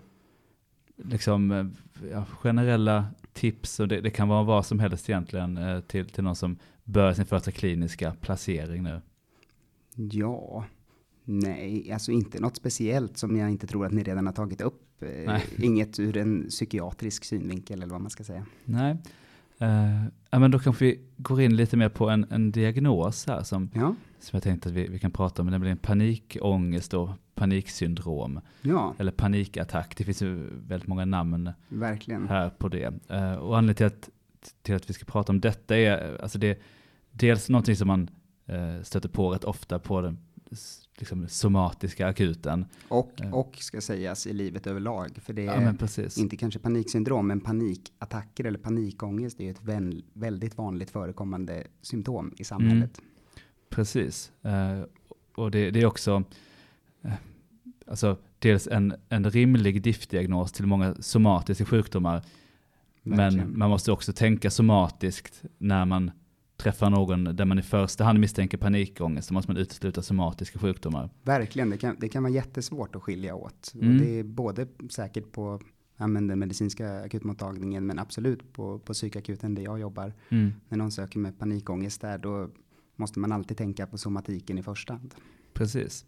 liksom, 0.96 1.52
eh, 1.52 1.66
ja, 2.12 2.26
generella 2.26 3.08
tips, 3.34 3.80
och 3.80 3.88
det, 3.88 4.02
det, 4.02 4.10
kan 4.10 4.28
vara 4.28 4.44
vad 4.44 4.66
som 4.66 4.80
helst 4.80 5.10
egentligen, 5.10 5.58
eh, 5.58 5.80
till, 5.80 6.10
till 6.10 6.24
någon 6.24 6.36
som 6.36 6.58
börjar 6.84 7.14
sin 7.14 7.26
första 7.26 7.52
kliniska 7.52 8.16
placering 8.22 8.84
nu? 8.84 9.02
Ja, 9.96 10.66
nej, 11.24 11.92
alltså 11.92 12.12
inte 12.12 12.40
något 12.40 12.56
speciellt 12.56 13.18
som 13.18 13.38
jag 13.38 13.52
inte 13.52 13.68
tror 13.68 13.86
att 13.86 13.92
ni 13.92 14.04
redan 14.04 14.26
har 14.26 14.34
tagit 14.34 14.62
upp. 14.62 14.91
Eh, 15.04 15.26
nej. 15.26 15.46
Inget 15.58 16.00
ur 16.00 16.18
en 16.18 16.48
psykiatrisk 16.50 17.24
synvinkel 17.24 17.82
eller 17.82 17.92
vad 17.92 18.02
man 18.02 18.10
ska 18.10 18.24
säga. 18.24 18.46
Nej, 18.66 18.98
uh, 19.62 20.06
ja, 20.30 20.40
men 20.40 20.52
då 20.52 20.60
kanske 20.60 20.86
vi 20.86 21.00
går 21.18 21.42
in 21.42 21.56
lite 21.56 21.78
mer 21.78 21.90
på 21.90 22.10
en, 22.10 22.26
en 22.30 22.52
diagnos 22.52 23.28
här 23.28 23.44
som, 23.44 23.70
ja. 23.74 23.96
som 24.20 24.38
jag 24.38 24.44
tänkte 24.44 24.70
att 24.70 24.76
vi, 24.76 24.88
vi 24.88 25.00
kan 25.00 25.12
prata 25.12 25.42
om, 25.42 25.48
nämligen 25.48 25.78
panikångest 25.78 26.94
och 26.94 27.10
paniksyndrom. 27.36 28.40
Ja. 28.62 28.96
Eller 29.00 29.12
panikattack, 29.12 29.98
det 29.98 30.04
finns 30.04 30.22
ju 30.22 30.48
väldigt 30.68 30.88
många 30.88 31.06
namn 31.06 31.50
Verkligen. 31.70 32.28
här 32.28 32.50
på 32.50 32.68
det. 32.68 32.88
Uh, 33.12 33.34
och 33.34 33.58
anledningen 33.58 33.76
till 33.76 33.86
att, 33.86 34.10
till 34.62 34.76
att 34.76 34.90
vi 34.90 34.94
ska 34.94 35.06
prata 35.06 35.32
om 35.32 35.42
detta 35.42 35.78
är, 35.78 36.22
alltså 36.22 36.38
det 36.38 36.62
dels 37.12 37.50
någonting 37.50 37.76
som 37.76 37.88
man 37.88 38.10
uh, 38.50 38.84
stöter 38.84 39.10
på 39.10 39.30
rätt 39.30 39.44
ofta 39.44 39.80
på 39.80 40.02
den 40.02 40.18
liksom, 40.98 41.28
somatiska 41.28 42.08
akuten. 42.08 42.66
Och, 42.88 43.12
uh. 43.24 43.34
och 43.34 43.58
ska 43.60 43.82
sägas 43.82 44.28
i 44.28 44.34
livet 44.34 44.68
överlag, 44.68 45.20
för 45.24 45.34
det 45.34 45.48
är 45.48 45.62
ja, 45.62 46.22
inte 46.22 46.38
kanske 46.38 46.60
paniksyndrom, 46.60 47.28
men 47.28 47.40
panikattacker 47.40 48.44
eller 48.44 48.60
panikångest 48.60 49.40
är 49.40 49.52
ett 49.52 49.64
vän, 49.64 50.02
väldigt 50.14 50.58
vanligt 50.58 50.90
förekommande 50.90 51.64
symptom 51.82 52.34
i 52.38 52.44
samhället. 52.44 53.00
Mm. 53.00 53.12
Precis, 53.70 54.32
och 55.36 55.52
det, 55.52 55.72
det 55.72 55.82
är 55.82 55.86
också 55.86 56.24
alltså 57.88 58.18
dels 58.40 58.68
en, 58.68 58.94
en 59.10 59.32
rimlig 59.32 59.82
diftdiagnos 59.82 60.52
till 60.52 60.66
många 60.66 60.96
somatiska 61.00 61.66
sjukdomar. 61.66 62.24
Verkligen. 63.04 63.48
Men 63.48 63.60
man 63.60 63.70
måste 63.70 63.92
också 63.92 64.14
tänka 64.14 64.50
somatiskt 64.50 65.44
när 65.58 65.86
man 65.86 66.12
träffar 66.62 66.90
någon 66.90 67.24
där 67.24 67.46
man 67.46 67.60
i 67.60 67.62
första 67.62 68.04
hand 68.04 68.20
misstänker 68.20 68.58
panikångest, 68.58 69.28
så 69.28 69.34
måste 69.34 69.52
man 69.52 69.58
utesluta 69.58 70.02
somatiska 70.02 70.60
sjukdomar. 70.60 71.10
Verkligen, 71.24 71.70
det 71.70 71.78
kan, 71.78 71.96
det 72.00 72.10
kan 72.10 72.24
vara 72.24 72.34
jättesvårt 72.34 72.96
att 72.96 73.04
skilja 73.04 73.36
åt. 73.36 73.74
Mm. 73.76 73.90
Och 73.90 74.02
det 74.02 74.20
är 74.20 74.24
både 74.24 74.68
säkert 74.90 75.32
på 75.32 75.62
ja, 75.98 76.08
men 76.08 76.28
den 76.28 76.40
medicinska 76.40 77.02
akutmottagningen, 77.02 77.86
men 77.86 78.00
absolut 78.00 78.54
på, 78.54 78.80
på 78.80 78.94
psykakuten 78.94 79.56
där 79.56 79.64
jag 79.64 79.80
jobbar. 79.80 80.14
Mm. 80.30 80.54
När 80.70 80.78
någon 80.78 80.92
söker 80.92 81.20
med 81.20 81.40
panikångest 81.40 82.02
där, 82.02 82.18
då 82.18 82.50
måste 82.96 83.20
man 83.20 83.32
alltid 83.32 83.58
tänka 83.58 83.88
på 83.88 83.98
somatiken 83.98 84.58
i 84.58 84.64
första 84.64 84.94
hand. 84.94 85.16
Precis. 85.54 86.06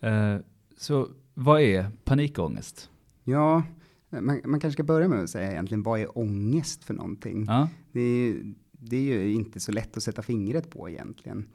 Eh, 0.00 0.36
så 0.76 1.08
vad 1.34 1.60
är 1.60 1.90
panikångest? 2.04 2.90
Ja, 3.24 3.62
man, 4.10 4.40
man 4.44 4.60
kanske 4.60 4.72
ska 4.72 4.82
börja 4.82 5.08
med 5.08 5.22
att 5.22 5.30
säga 5.30 5.52
egentligen, 5.52 5.82
vad 5.82 6.00
är 6.00 6.18
ångest 6.18 6.84
för 6.84 6.94
någonting? 6.94 7.44
Ja. 7.48 7.68
Det 7.92 8.00
är, 8.00 8.54
det 8.88 8.96
är 8.96 9.22
ju 9.22 9.32
inte 9.32 9.60
så 9.60 9.72
lätt 9.72 9.96
att 9.96 10.02
sätta 10.02 10.22
fingret 10.22 10.70
på 10.70 10.88
egentligen. 10.88 11.48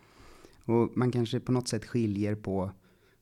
Och 0.65 0.97
man 0.97 1.11
kanske 1.11 1.39
på 1.39 1.51
något 1.51 1.67
sätt 1.67 1.85
skiljer 1.85 2.35
på 2.35 2.71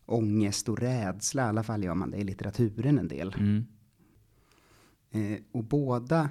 ångest 0.05 0.69
och 0.69 0.79
rädsla, 0.79 1.45
i 1.45 1.45
alla 1.45 1.63
fall 1.63 1.83
gör 1.83 1.95
man 1.95 2.11
det 2.11 2.17
i 2.17 2.23
litteraturen 2.23 2.99
en 2.99 3.07
del. 3.07 3.35
Mm. 3.39 3.65
Eh, 5.11 5.39
och 5.51 5.63
båda 5.63 6.29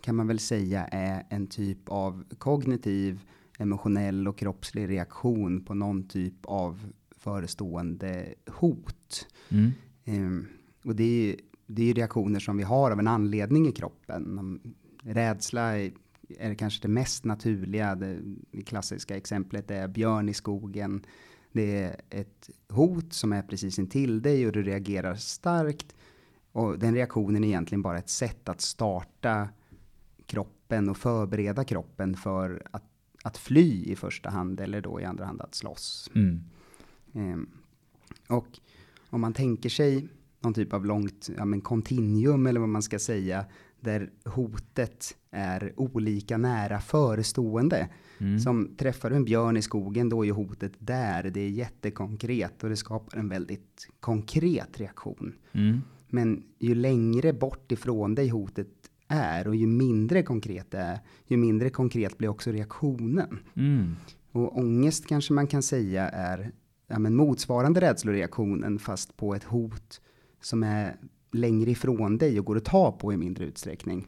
kan 0.00 0.16
man 0.16 0.26
väl 0.26 0.38
säga 0.38 0.84
är 0.86 1.26
en 1.30 1.46
typ 1.46 1.88
av 1.88 2.24
kognitiv, 2.38 3.20
emotionell 3.58 4.28
och 4.28 4.38
kroppslig 4.38 4.88
reaktion 4.88 5.64
på 5.64 5.74
någon 5.74 6.08
typ 6.08 6.34
av 6.42 6.92
förestående 7.10 8.34
hot. 8.46 9.26
Mm. 9.48 9.72
Eh, 10.04 10.46
och 10.84 10.96
det 10.96 11.30
är, 11.30 11.36
det 11.66 11.90
är 11.90 11.94
reaktioner 11.94 12.40
som 12.40 12.56
vi 12.56 12.62
har 12.62 12.90
av 12.90 12.98
en 12.98 13.08
anledning 13.08 13.68
i 13.68 13.72
kroppen. 13.72 14.60
Rädsla 15.02 15.78
är, 16.38 16.50
är 16.50 16.54
kanske 16.54 16.82
det 16.82 16.88
mest 16.88 17.24
naturliga. 17.24 17.94
Det, 17.94 18.20
det 18.50 18.62
klassiska 18.62 19.16
exemplet 19.16 19.70
är 19.70 19.88
björn 19.88 20.28
i 20.28 20.34
skogen. 20.34 21.06
Det 21.52 21.82
är 21.82 22.00
ett 22.10 22.50
hot 22.68 23.12
som 23.12 23.32
är 23.32 23.42
precis 23.42 23.78
intill 23.78 24.22
dig 24.22 24.46
och 24.46 24.52
du 24.52 24.62
reagerar 24.62 25.14
starkt. 25.14 25.94
Och 26.52 26.78
den 26.78 26.94
reaktionen 26.94 27.44
är 27.44 27.48
egentligen 27.48 27.82
bara 27.82 27.98
ett 27.98 28.08
sätt 28.08 28.48
att 28.48 28.60
starta 28.60 29.48
kroppen 30.26 30.88
och 30.88 30.96
förbereda 30.96 31.64
kroppen 31.64 32.14
för 32.14 32.62
att, 32.70 32.84
att 33.22 33.38
fly 33.38 33.84
i 33.84 33.96
första 33.96 34.30
hand 34.30 34.60
eller 34.60 34.80
då 34.80 35.00
i 35.00 35.04
andra 35.04 35.24
hand 35.24 35.40
att 35.40 35.54
slåss. 35.54 36.10
Mm. 36.14 36.44
Ehm, 37.14 37.48
och 38.28 38.60
om 39.10 39.20
man 39.20 39.32
tänker 39.32 39.68
sig 39.68 40.08
någon 40.40 40.54
typ 40.54 40.72
av 40.72 40.86
långt 40.86 41.30
ja, 41.36 41.44
men 41.44 41.60
kontinuum 41.60 42.46
eller 42.46 42.60
vad 42.60 42.68
man 42.68 42.82
ska 42.82 42.98
säga 42.98 43.44
där 43.80 44.10
hotet 44.24 45.16
är 45.30 45.72
olika 45.76 46.38
nära 46.38 46.80
förestående. 46.80 47.88
Mm. 48.18 48.38
Som 48.38 48.76
träffar 48.76 49.10
du 49.10 49.16
en 49.16 49.24
björn 49.24 49.56
i 49.56 49.62
skogen 49.62 50.08
då 50.08 50.26
är 50.26 50.32
hotet 50.32 50.72
där. 50.78 51.22
Det 51.22 51.40
är 51.40 51.48
jättekonkret 51.48 52.62
och 52.62 52.70
det 52.70 52.76
skapar 52.76 53.18
en 53.18 53.28
väldigt 53.28 53.88
konkret 54.00 54.80
reaktion. 54.80 55.32
Mm. 55.52 55.80
Men 56.08 56.42
ju 56.58 56.74
längre 56.74 57.32
bort 57.32 57.72
ifrån 57.72 58.14
dig 58.14 58.28
hotet 58.28 58.68
är 59.08 59.48
och 59.48 59.56
ju 59.56 59.66
mindre 59.66 60.22
konkret 60.22 60.70
det 60.70 60.78
är, 60.78 61.00
ju 61.26 61.36
mindre 61.36 61.70
konkret 61.70 62.18
blir 62.18 62.28
också 62.28 62.50
reaktionen. 62.50 63.38
Mm. 63.54 63.96
Och 64.32 64.58
ångest 64.58 65.06
kanske 65.06 65.32
man 65.32 65.46
kan 65.46 65.62
säga 65.62 66.08
är 66.08 66.52
ja, 66.86 66.98
men 66.98 67.16
motsvarande 67.16 67.80
rädsloreaktionen 67.80 68.78
fast 68.78 69.16
på 69.16 69.34
ett 69.34 69.44
hot 69.44 70.00
som 70.40 70.62
är 70.62 70.96
längre 71.32 71.70
ifrån 71.70 72.18
dig 72.18 72.38
och 72.38 72.44
går 72.46 72.56
att 72.56 72.64
ta 72.64 72.92
på 72.92 73.12
i 73.12 73.16
mindre 73.16 73.44
utsträckning. 73.44 74.06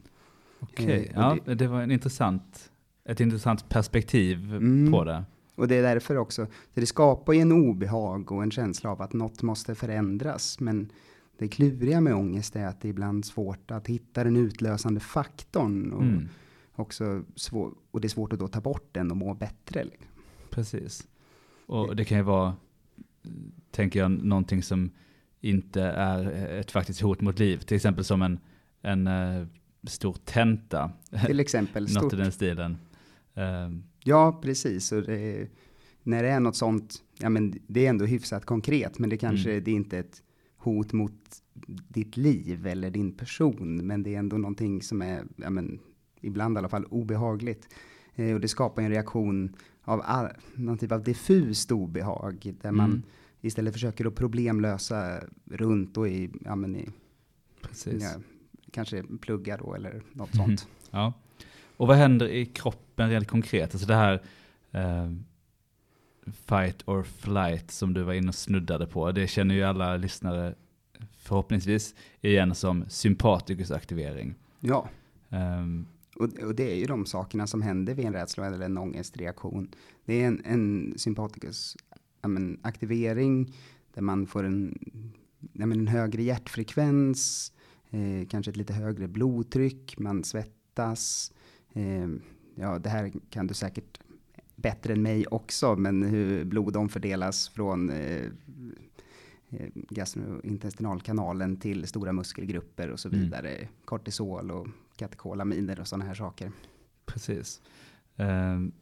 Okej, 0.61 1.13
Eh, 1.15 1.31
och 1.33 1.39
ja, 1.47 1.55
det 1.55 1.67
var 1.67 1.81
en 1.83 1.91
intressant, 1.91 2.71
ett 3.05 3.21
intressant 3.21 3.69
perspektiv 3.69 4.55
Mm. 4.55 4.93
på 4.93 5.05
det. 5.05 5.25
Och 5.55 5.69
det 5.69 5.75
är 5.77 5.83
därför 5.83 6.17
också, 6.17 6.47
så 6.47 6.81
det 6.81 6.87
skapar 6.87 7.33
ju 7.33 7.41
en 7.41 7.53
obehag 7.53 8.33
och 8.33 8.43
en 8.43 8.51
känsla 8.51 8.91
av 8.91 9.03
att 9.03 9.13
något 9.13 9.43
måste 9.43 9.75
förändras. 9.75 10.61
Men 10.61 10.93
det 11.39 11.49
kluriga 11.49 12.01
med 12.01 12.15
ångest 12.15 12.57
är 12.57 12.67
att 12.67 12.81
det 12.81 12.89
är 12.89 12.91
ibland 12.91 13.25
svårt 13.25 13.71
att 13.71 13.87
hitta 13.87 14.25
den 14.25 14.37
utlösande 14.37 15.01
faktorn. 15.01 15.93
Och, 15.93 16.03
Mm. 16.03 16.29
också 16.75 17.23
svår, 17.37 17.73
och 17.91 18.01
det 18.01 18.07
är 18.07 18.09
svårt 18.09 18.33
att 18.33 18.39
då 18.39 18.49
ta 18.49 18.61
bort 18.61 18.89
den 18.93 19.11
och 19.11 19.17
må 19.17 19.35
bättre. 19.35 19.85
liksom. 19.85 20.07
Precis. 20.51 21.09
Och 21.67 21.97
det 21.97 22.05
kan 22.05 22.19
ju 22.19 22.25
vara, 22.25 22.55
tänker 23.71 24.01
jag, 24.01 24.11
någonting 24.11 24.63
som 24.63 24.91
inte 25.43 25.83
är 25.83 26.27
ett 26.61 26.71
faktiskt 26.71 27.01
hot 27.01 27.21
mot 27.21 27.39
liv. 27.39 27.59
Till 27.59 27.77
exempel 27.77 28.05
som 28.05 28.23
en, 28.23 28.39
en 28.83 29.07
eh, 29.07 29.47
stor 29.87 30.17
tenta. 30.25 30.93
Till 31.27 31.41
exempel 31.41 31.83
Något 31.83 31.91
stort 31.91 32.13
i 32.13 32.17
den 32.17 32.33
stilen. 32.33 32.77
Eh, 33.35 33.71
Ja, 34.05 34.41
precis. 34.43 34.93
Och 34.93 35.03
det, 35.03 35.49
när 36.03 36.23
det 36.23 36.29
är 36.29 36.41
något 36.41 36.57
sånt, 36.57 36.95
ja 37.19 37.29
men 37.29 37.55
det 37.67 37.87
är 37.87 37.91
ändå 37.91 38.05
hyfsat 38.05 38.45
konkret, 38.45 38.99
men 38.99 39.11
det 39.11 39.17
kanske 39.17 39.51
Mm. 39.51 39.65
det 39.65 39.71
är 39.71 39.75
inte 39.75 39.99
ett 39.99 40.23
hot 40.57 40.93
mot 40.93 41.13
ditt 41.89 42.17
liv 42.17 42.67
eller 42.67 42.91
din 42.91 43.13
person, 43.13 43.77
men 43.87 44.03
det 44.03 44.15
är 44.15 44.19
ändå 44.19 44.37
någonting 44.39 44.83
som 44.83 45.03
är, 45.03 45.25
ja 45.37 45.51
men 45.51 45.79
ibland 46.21 46.57
i 46.57 46.59
alla 46.59 46.69
fall 46.69 46.85
obehagligt. 46.85 47.69
Eh, 48.15 48.35
och 48.35 48.41
det 48.41 48.49
skapar 48.49 48.83
en 48.83 48.91
reaktion 48.91 49.57
av 49.85 50.29
någon 50.55 50.79
typ 50.79 50.93
av 50.93 51.03
diffust 51.03 51.73
obehag, 51.73 52.55
där 52.63 52.71
man 52.73 52.87
Mm. 52.91 53.03
istället 53.41 53.73
försöker 53.73 54.07
att 54.07 54.15
problemlösa 54.15 55.21
runt 55.51 55.97
och 55.97 56.09
i, 56.09 56.31
ja 56.45 56.55
men 56.57 56.77
i, 56.77 56.89
precis. 57.63 58.03
ja, 58.03 58.11
kanske 58.71 59.03
plugga 59.21 59.57
då 59.57 59.75
eller 59.75 60.03
något 60.13 60.35
Mhm. 60.35 60.45
sånt. 60.47 60.69
Ja. 60.91 61.13
Och 61.77 61.87
vad 61.87 61.97
händer 61.97 62.29
i 62.29 62.47
kroppen 62.47 63.11
rent 63.11 63.29
konkret? 63.29 63.75
Alltså 63.75 63.87
det 63.89 63.95
här 63.95 64.23
eh, 64.71 65.13
fight 66.33 66.89
or 66.89 67.03
flight 67.03 67.71
som 67.71 67.95
du 67.95 68.03
var 68.03 68.13
inne 68.13 68.29
och 68.29 68.35
snuddade 68.35 68.87
på. 68.87 69.13
Det 69.13 69.27
känner 69.27 69.55
ju 69.55 69.63
alla 69.63 69.97
lyssnare 69.97 70.55
förhoppningsvis 71.17 71.95
igen 72.21 72.55
som 72.55 72.85
sympatikusaktivering. 72.89 74.35
Ja. 74.61 74.89
Um, 75.29 75.87
Och, 76.15 76.39
och 76.39 76.55
det 76.55 76.71
är 76.73 76.75
ju 76.77 76.87
de 76.87 77.07
sakerna 77.07 77.47
som 77.47 77.63
händer 77.63 77.95
vid 77.95 78.05
en 78.07 78.13
rädsla 78.13 78.47
eller 78.47 78.61
en 78.67 78.79
ångestreaktion. 78.79 79.69
Det 80.05 80.23
är 80.23 80.27
en, 80.27 80.43
en 80.45 80.95
sympaticus 80.97 81.77
men, 82.23 82.59
aktivering 82.63 83.55
där 83.95 84.03
man 84.03 84.27
får 84.27 84.45
en, 84.45 84.79
men, 85.53 85.73
en 85.73 85.87
högre 85.87 86.23
hjärtfrekvens, 86.23 87.53
eh, 87.91 88.27
kanske 88.29 88.51
ett 88.51 88.57
lite 88.57 88.73
högre 88.73 89.09
blodtryck, 89.09 89.99
man 89.99 90.25
svettas. 90.25 91.33
Eh, 91.73 92.09
ja, 92.55 92.79
det 92.79 92.89
här 92.89 93.13
kan 93.31 93.47
du 93.47 93.55
säkert 93.55 94.01
bättre 94.57 94.93
än 94.93 95.03
mig 95.03 95.27
också, 95.27 95.77
men 95.77 96.03
hur 96.03 96.45
blod 96.45 96.77
omfördelas 96.77 97.49
från 97.49 97.91
eh, 97.91 98.25
eh, 99.51 99.69
gastrointestinalkanalen 99.75 101.57
till 101.57 101.87
stora 101.87 102.13
muskelgrupper 102.13 102.91
och 102.91 103.01
så 103.01 103.09
Mm. 103.09 103.21
vidare. 103.21 103.69
Kortisol 103.85 104.51
och 104.51 104.69
katekolaminer 104.97 105.81
och 105.81 105.89
sådana 105.89 106.05
här 106.05 106.15
saker. 106.15 106.53
precis. 107.07 107.61
Ehm, 108.17 108.73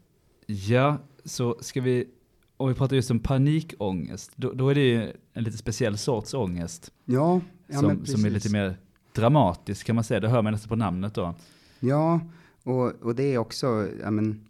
ja, 0.47 0.99
så 1.25 1.57
ska 1.61 1.81
vi, 1.81 2.09
om 2.57 2.69
vi 2.69 2.75
pratar 2.75 2.97
just 2.97 3.11
om 3.11 3.21
panikångest, 3.21 4.33
då, 4.37 4.53
då 4.53 4.69
är 4.69 4.75
det 4.75 4.89
ju 4.89 5.13
en 5.33 5.45
lite 5.45 5.59
speciell 5.59 5.99
sorts 5.99 6.35
ångest. 6.35 6.93
Ja, 7.05 7.41
ja 7.67 7.83
men 7.83 7.97
som, 7.97 8.07
som 8.07 8.25
är 8.25 8.31
precis. 8.31 8.45
lite 8.45 8.53
mer 8.53 8.77
dramatisk 9.13 9.87
kan 9.87 9.95
man 9.95 10.05
säga. 10.05 10.21
Det 10.21 10.29
hör 10.29 10.43
man 10.43 10.53
nästan 10.53 10.69
på 10.69 10.77
namnet 10.77 11.15
då. 11.15 11.35
Ja, 11.81 12.21
och, 12.63 13.03
och 13.03 13.15
det 13.15 13.35
är 13.35 13.39
också, 13.39 13.89
ja 14.03 14.11
men, 14.11 14.47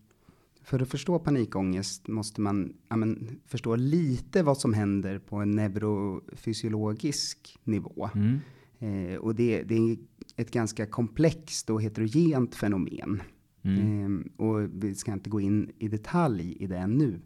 för 0.62 0.80
att 0.80 0.88
förstå 0.88 1.18
panikångest 1.18 2.08
måste 2.08 2.40
man 2.40 2.72
ja 2.88 2.96
men, 2.96 3.40
förstå 3.46 3.76
lite 3.76 4.42
vad 4.42 4.58
som 4.58 4.74
händer 4.74 5.18
på 5.18 5.36
en 5.36 5.50
neurofysiologisk 5.50 7.58
nivå. 7.64 8.10
Mm. 8.14 8.40
Eh, 8.78 9.18
och 9.18 9.34
det, 9.34 9.62
det 9.62 9.96
ett 10.40 10.50
ganska 10.50 10.86
komplext 10.86 11.70
och 11.70 11.82
heterogent 11.82 12.54
fenomen. 12.54 13.22
Mm. 13.62 14.04
Ehm, 14.04 14.30
och 14.36 14.60
vi 14.84 14.94
ska 14.94 15.12
inte 15.12 15.30
gå 15.30 15.40
in 15.40 15.72
i 15.78 15.88
detalj 15.88 16.56
i 16.60 16.66
det 16.66 16.86
nu. 16.86 17.20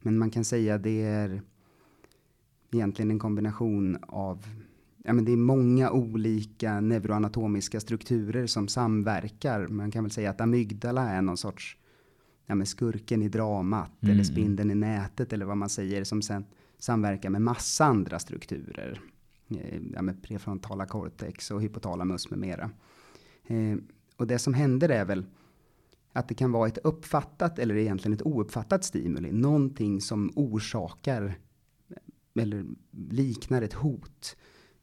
Men 0.00 0.18
man 0.18 0.30
kan 0.30 0.44
säga 0.44 0.78
det 0.78 1.02
är 1.02 1.42
egentligen 2.70 3.10
en 3.10 3.18
kombination 3.18 3.98
av 4.02 4.46
Ja, 5.04 5.12
men 5.12 5.24
det 5.24 5.32
är 5.32 5.36
många 5.36 5.90
olika 5.90 6.80
neuroanatomiska 6.80 7.80
strukturer 7.80 8.46
som 8.46 8.68
samverkar. 8.68 9.68
Man 9.68 9.90
kan 9.90 10.04
väl 10.04 10.10
säga 10.10 10.30
att 10.30 10.40
amygdala 10.40 11.08
är 11.08 11.22
någon 11.22 11.36
sorts 11.36 11.76
ja, 12.46 12.54
men 12.54 12.66
skurken 12.66 13.22
i 13.22 13.28
dramat 13.28 14.02
Mm. 14.02 14.12
eller 14.14 14.24
spindeln 14.24 14.70
i 14.70 14.74
nätet 14.74 15.32
eller 15.32 15.46
vad 15.46 15.56
man 15.56 15.68
säger 15.68 16.04
som 16.04 16.22
sen 16.22 16.44
samverkar 16.78 17.30
med 17.30 17.42
massa 17.42 17.84
andra 17.84 18.18
strukturer. 18.18 19.00
Eh, 19.50 19.80
ja, 19.94 20.02
med 20.02 20.22
prefrontala 20.22 20.86
cortex 20.86 21.50
och 21.50 21.62
hypotalamus 21.62 22.30
med 22.30 22.38
mera. 22.38 22.70
Eh, 23.46 23.76
och 24.16 24.26
det 24.26 24.38
som 24.38 24.54
händer 24.54 24.88
är 24.88 25.04
väl 25.04 25.26
att 26.12 26.28
det 26.28 26.34
kan 26.34 26.52
vara 26.52 26.68
ett 26.68 26.78
uppfattat 26.78 27.58
eller 27.58 27.76
egentligen 27.76 28.14
ett 28.14 28.26
ouppfattat 28.26 28.84
stimuli. 28.84 29.32
Någonting 29.32 30.00
som 30.00 30.32
orsakar 30.36 31.22
eh, 31.88 32.42
eller 32.42 32.66
liknar 32.90 33.62
ett 33.62 33.72
hot. 33.72 34.36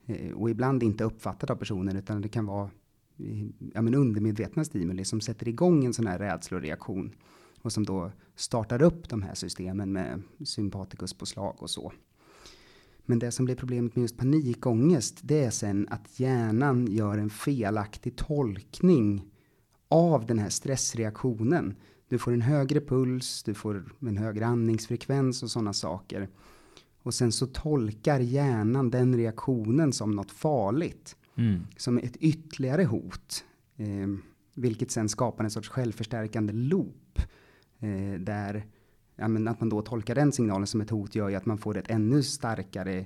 Eh, 0.06 0.32
och 0.32 0.50
ibland 0.50 0.84
inte 0.84 1.04
uppfattat 1.04 1.50
av 1.50 1.56
personen 1.56 1.98
utan 1.98 2.22
det 2.22 2.30
kan 2.30 2.46
vara 2.46 2.70
eh, 3.18 3.46
ja, 3.74 3.82
men 3.82 3.96
undermedvetna 3.96 4.66
stimuli 4.66 5.06
som 5.06 5.22
sätter 5.22 5.48
igång 5.48 5.86
en 5.86 5.94
sån 5.94 6.08
här 6.08 6.20
rädsloreaktion. 6.20 7.16
Och 7.62 7.74
som 7.74 7.86
då 7.86 8.12
startar 8.36 8.82
upp 8.82 9.10
de 9.10 9.22
här 9.22 9.34
systemen 9.34 9.92
med 9.92 10.22
sympatikuspåslag 10.46 11.56
och 11.60 11.70
så. 11.70 11.94
Men 13.10 13.20
det 13.20 13.32
som 13.32 13.46
blir 13.46 13.56
problemet 13.56 13.96
med 13.96 14.02
just 14.02 14.18
panikångest, 14.18 15.20
det 15.22 15.44
är 15.44 15.50
sen 15.50 15.88
att 15.90 16.20
hjärnan 16.20 16.88
gör 16.88 17.18
en 17.18 17.30
felaktig 17.30 18.16
tolkning 18.16 19.26
av 19.88 20.26
den 20.26 20.40
här 20.40 20.50
stressreaktionen. 20.50 21.76
Du 22.10 22.18
får 22.18 22.34
en 22.34 22.42
högre 22.42 22.82
puls, 22.82 23.44
du 23.44 23.54
får 23.54 23.86
en 24.00 24.18
högre 24.18 24.46
andningsfrekvens 24.46 25.44
och 25.44 25.52
sådana 25.52 25.74
saker. 25.74 26.30
Och 27.04 27.14
sen 27.14 27.32
så 27.32 27.48
tolkar 27.48 28.20
hjärnan 28.20 28.90
den 28.90 29.18
reaktionen 29.18 29.94
som 29.94 30.12
något 30.12 30.32
farligt. 30.32 31.16
Mm. 31.36 31.62
Som 31.78 31.98
ett 31.98 32.18
ytterligare 32.18 32.84
hot. 32.84 33.44
Eh, 33.78 34.08
vilket 34.56 34.92
sen 34.92 35.10
skapar 35.10 35.44
en 35.44 35.52
sorts 35.52 35.70
självförstärkande 35.70 36.54
loop. 36.54 37.20
Eh, 37.80 38.20
där 38.20 38.66
ja, 39.18 39.28
men 39.28 39.48
att 39.48 39.60
man 39.60 39.70
då 39.70 39.82
tolkar 39.82 40.16
den 40.16 40.32
signalen 40.32 40.68
som 40.68 40.82
ett 40.82 40.90
hot 40.90 41.16
gör 41.16 41.30
ju 41.30 41.36
att 41.36 41.46
man 41.46 41.58
får 41.58 41.78
ett 41.78 41.90
ännu 41.92 42.24
starkare 42.24 42.98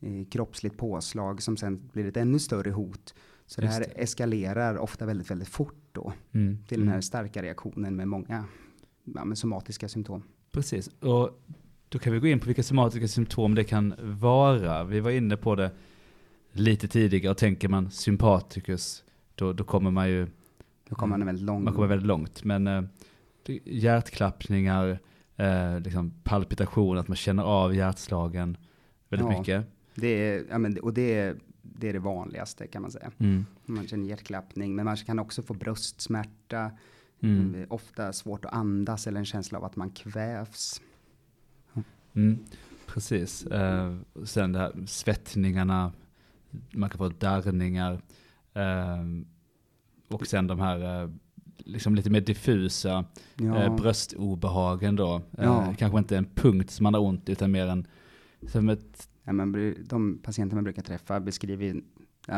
eh, 0.00 0.24
kroppsligt 0.30 0.76
påslag 0.78 1.42
som 1.42 1.56
sen 1.56 1.88
blir 1.92 2.06
ett 2.06 2.16
ännu 2.16 2.38
större 2.38 2.70
hot. 2.70 3.14
Så 3.46 3.62
Just 3.62 3.78
det 3.78 3.84
här 3.86 3.92
eskalerar 4.02 4.76
ofta 4.78 5.06
väldigt, 5.06 5.30
väldigt 5.30 5.48
fort 5.48 5.74
då 5.92 6.12
Mm. 6.32 6.58
till 6.68 6.78
den 6.78 6.88
här 6.88 6.94
Mm. 6.94 7.02
starka 7.02 7.42
reaktionen 7.42 7.96
med 7.96 8.08
många 8.08 8.44
ja, 9.14 9.24
med 9.24 9.38
somatiska 9.38 9.88
symptom. 9.88 10.22
Precis, 10.52 10.88
och 11.00 11.40
då 11.88 11.98
kan 11.98 12.12
vi 12.12 12.18
gå 12.18 12.26
in 12.26 12.40
på 12.40 12.46
vilka 12.46 12.62
somatiska 12.62 13.08
symptom 13.08 13.54
det 13.54 13.64
kan 13.64 13.94
vara. 14.00 14.84
Vi 14.84 15.00
var 15.00 15.10
inne 15.10 15.36
på 15.36 15.54
det 15.54 15.70
lite 16.52 16.88
tidigare 16.88 17.30
och 17.30 17.38
tänker 17.38 17.68
man 17.68 17.90
sympatikus, 17.90 19.04
då, 19.34 19.52
då 19.52 19.64
kommer 19.64 19.90
man 19.90 20.08
ju 20.10 20.26
Då 20.88 20.94
kommer 20.94 21.16
man 21.16 21.26
väldigt 21.26 21.44
långt. 21.44 21.64
man 21.64 21.74
kommer 21.74 21.88
väldigt 21.88 22.06
långt. 22.06 22.44
Men 22.44 22.66
eh, 22.66 22.82
det- 23.46 23.60
hjärtklappningar, 23.64 24.98
eh, 25.38 25.80
liksom 25.80 26.10
palpitation, 26.24 26.98
att 26.98 27.08
man 27.08 27.16
känner 27.16 27.42
av 27.42 27.74
hjärtslagen 27.74 28.56
väldigt 29.08 29.28
Ja. 29.32 29.38
mycket. 29.38 29.66
Det 29.94 30.06
är, 30.08 30.44
ja, 30.50 30.58
men, 30.58 30.78
och 30.80 30.94
det 30.94 31.14
är, 31.18 31.36
det 31.62 31.88
är 31.88 31.92
det 31.92 31.98
vanligaste 31.98 32.66
kan 32.66 32.82
man 32.82 32.90
säga. 32.90 33.10
Mm. 33.18 33.46
Man 33.66 33.86
känner 33.86 34.08
hjärtklappning, 34.08 34.74
men 34.76 34.84
man 34.84 34.96
kan 34.96 35.18
också 35.18 35.42
få 35.42 35.54
bröstsmärta, 35.54 36.70
Mm. 37.20 37.66
ofta 37.70 38.12
svårt 38.12 38.44
att 38.44 38.52
andas 38.52 39.06
eller 39.06 39.18
en 39.18 39.24
känsla 39.24 39.58
av 39.58 39.64
att 39.64 39.76
man 39.76 39.90
kvävs. 39.90 40.80
Mm. 42.14 42.38
Precis. 42.86 43.46
Eh, 43.46 43.96
sen 44.24 44.52
det 44.52 44.58
här 44.58 44.72
svettningarna, 44.86 45.92
man 46.70 46.90
kan 46.90 46.98
få 46.98 47.08
darrningar. 47.08 47.92
Eh, 48.54 49.04
och 50.08 50.26
sen 50.26 50.46
de 50.46 50.60
här 50.60 51.02
eh, 51.02 51.10
liksom 51.64 51.94
lite 51.94 52.10
mer 52.10 52.20
diffusa 52.20 53.04
Ja, 53.36 53.62
eh, 53.62 53.76
bröstobehagen 53.76 54.96
då. 54.96 55.14
Eh, 55.16 55.44
Ja. 55.44 55.74
Kanske 55.78 55.98
inte 55.98 56.16
en 56.16 56.26
punkt 56.34 56.70
som 56.70 56.82
man 56.84 56.94
har 56.94 57.00
ont 57.00 57.28
utan 57.28 57.50
mer 57.50 57.66
en, 57.66 57.86
som 58.46 58.68
ett, 58.68 59.08
ja, 59.24 59.32
bru- 59.32 59.82
de 59.88 60.18
patienter 60.18 60.54
man 60.54 60.64
brukar 60.64 60.82
träffa 60.82 61.20
beskriver 61.20 61.80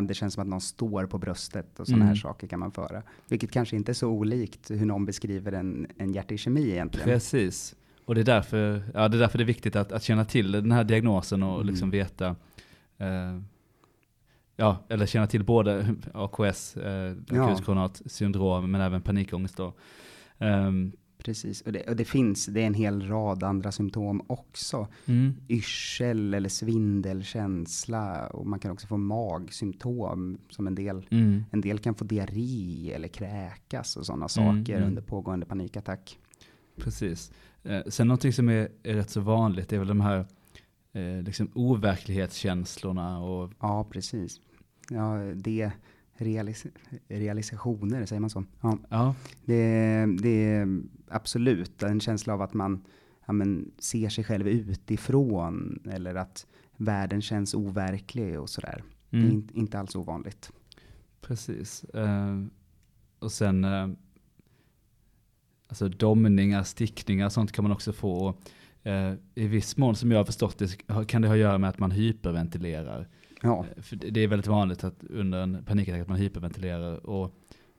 det 0.02 0.14
känns 0.14 0.34
som 0.34 0.40
att 0.42 0.48
någon 0.48 0.60
står 0.60 1.06
på 1.06 1.18
bröstet 1.18 1.80
och 1.80 1.86
sådana 1.86 2.04
här 2.04 2.10
Mm. 2.12 2.20
saker 2.20 2.46
kan 2.46 2.60
man 2.60 2.72
föra. 2.72 3.02
Vilket 3.28 3.50
kanske 3.52 3.76
inte 3.76 3.92
är 3.92 3.94
så 3.94 4.08
olikt 4.08 4.70
hur 4.70 4.86
någon 4.86 5.04
beskriver 5.06 5.52
en, 5.52 5.86
en 5.96 6.12
hjärtiskemi 6.12 6.70
egentligen. 6.70 7.08
precis. 7.08 7.74
Och 8.04 8.14
det 8.14 8.20
är 8.20 8.24
därför, 8.24 8.82
ja, 8.94 9.08
det 9.08 9.16
är 9.16 9.20
därför 9.20 9.38
det 9.38 9.44
är 9.44 9.46
viktigt 9.46 9.76
att, 9.76 9.92
att 9.92 10.02
känna 10.02 10.24
till 10.24 10.52
den 10.52 10.72
här 10.72 10.84
diagnosen 10.84 11.42
och 11.42 11.54
Mm. 11.54 11.66
liksom 11.66 11.90
veta 11.90 12.26
eh, 12.98 13.40
Ja, 14.60 14.78
eller 14.88 15.06
känna 15.06 15.26
till 15.26 15.44
både 15.44 15.94
AKS, 16.14 16.76
eh, 16.76 17.16
Ja. 17.28 17.50
akut 17.52 17.64
koronat 17.64 18.02
syndrom, 18.06 18.70
men 18.70 18.80
även 18.80 19.02
panikångest 19.02 19.56
då. 19.56 19.72
Ehm, 20.38 20.92
Precis, 21.24 21.60
och 21.62 21.72
det, 21.72 21.82
och 21.88 21.96
det 21.96 22.04
finns, 22.04 22.46
det 22.46 22.62
är 22.62 22.66
en 22.66 22.74
hel 22.74 23.08
rad 23.08 23.42
andra 23.42 23.72
symptom 23.72 24.22
också. 24.26 24.86
mm, 25.06 25.34
Yrsel 25.48 26.34
eller 26.34 26.48
svindelkänsla 26.48 28.26
och 28.26 28.46
man 28.46 28.58
kan 28.58 28.70
också 28.70 28.86
få 28.86 28.96
magsymptom 28.96 30.38
som 30.50 30.66
en 30.66 30.74
del. 30.74 31.06
mm, 31.10 31.44
En 31.50 31.60
del 31.60 31.78
kan 31.78 31.94
få 31.94 32.04
diarré 32.04 32.92
eller 32.94 33.08
kräkas 33.08 33.96
och 33.96 34.06
sådana 34.06 34.26
Mm, 34.38 34.58
saker 34.64 34.76
mm. 34.76 34.88
under 34.88 35.02
pågående 35.02 35.46
panikattack. 35.46 36.18
precis. 36.76 37.32
Eh, 37.62 37.80
sen 37.86 38.08
någonting 38.08 38.32
som 38.32 38.48
är, 38.48 38.68
är 38.82 38.94
rätt 38.94 39.10
så 39.10 39.20
vanligt 39.20 39.72
är 39.72 39.78
väl 39.78 39.88
de 39.88 40.00
här 40.00 40.26
eh, 40.92 41.22
liksom 41.22 41.50
overklighetskänslorna 41.54 43.18
och 43.20 43.52
Ja, 43.60 43.84
precis. 43.90 44.40
Ja, 44.90 45.16
det 45.34 45.72
realis 46.14 46.66
realisationer, 47.08 48.06
säger 48.06 48.20
man 48.20 48.30
så? 48.30 48.44
Ja, 48.60 48.78
ja, 48.88 49.14
det, 49.44 50.06
det 50.22 50.44
är 50.44 50.80
absolut 51.08 51.82
en 51.82 52.00
känsla 52.00 52.34
av 52.34 52.42
att 52.42 52.54
man 52.54 52.84
ja, 53.26 53.32
men, 53.32 53.70
ser 53.78 54.08
sig 54.08 54.24
själv 54.24 54.48
utifrån 54.48 55.82
eller 55.90 56.14
att 56.14 56.46
världen 56.76 57.22
känns 57.22 57.54
overklig 57.54 58.40
och 58.40 58.50
sådär. 58.50 58.82
Det 59.10 59.16
är 59.16 59.20
mm, 59.20 59.32
in, 59.32 59.48
inte 59.54 59.78
alls 59.78 59.96
ovanligt. 59.96 60.52
precis. 61.20 61.84
Eh, 61.84 62.44
och 63.18 63.32
sen 63.32 63.64
eh, 63.64 63.88
alltså 65.68 65.88
domningar, 65.88 66.62
stickningar, 66.62 67.28
sånt 67.28 67.52
kan 67.52 67.62
man 67.62 67.72
också 67.72 67.92
få. 67.92 68.34
Eh, 68.82 69.12
I 69.34 69.46
viss 69.46 69.76
mån 69.76 69.96
som 69.96 70.10
jag 70.10 70.18
har 70.18 70.24
förstått 70.24 70.58
det 70.58 70.86
kan 71.06 71.22
det 71.22 71.28
ha 71.28 71.34
att 71.34 71.40
göra 71.40 71.58
med 71.58 71.70
att 71.70 71.78
man 71.78 71.90
hyperventilerar. 71.90 73.08
Ja, 73.42 73.66
Eh, 73.76 73.82
För 73.82 73.96
det 73.96 74.20
är 74.20 74.28
väldigt 74.28 74.46
vanligt 74.46 74.84
att 74.84 75.04
under 75.10 75.42
en 75.42 75.64
panikattack 75.66 76.02
att 76.02 76.08
man 76.08 76.16
hyperventilerar 76.18 77.06
och 77.06 77.34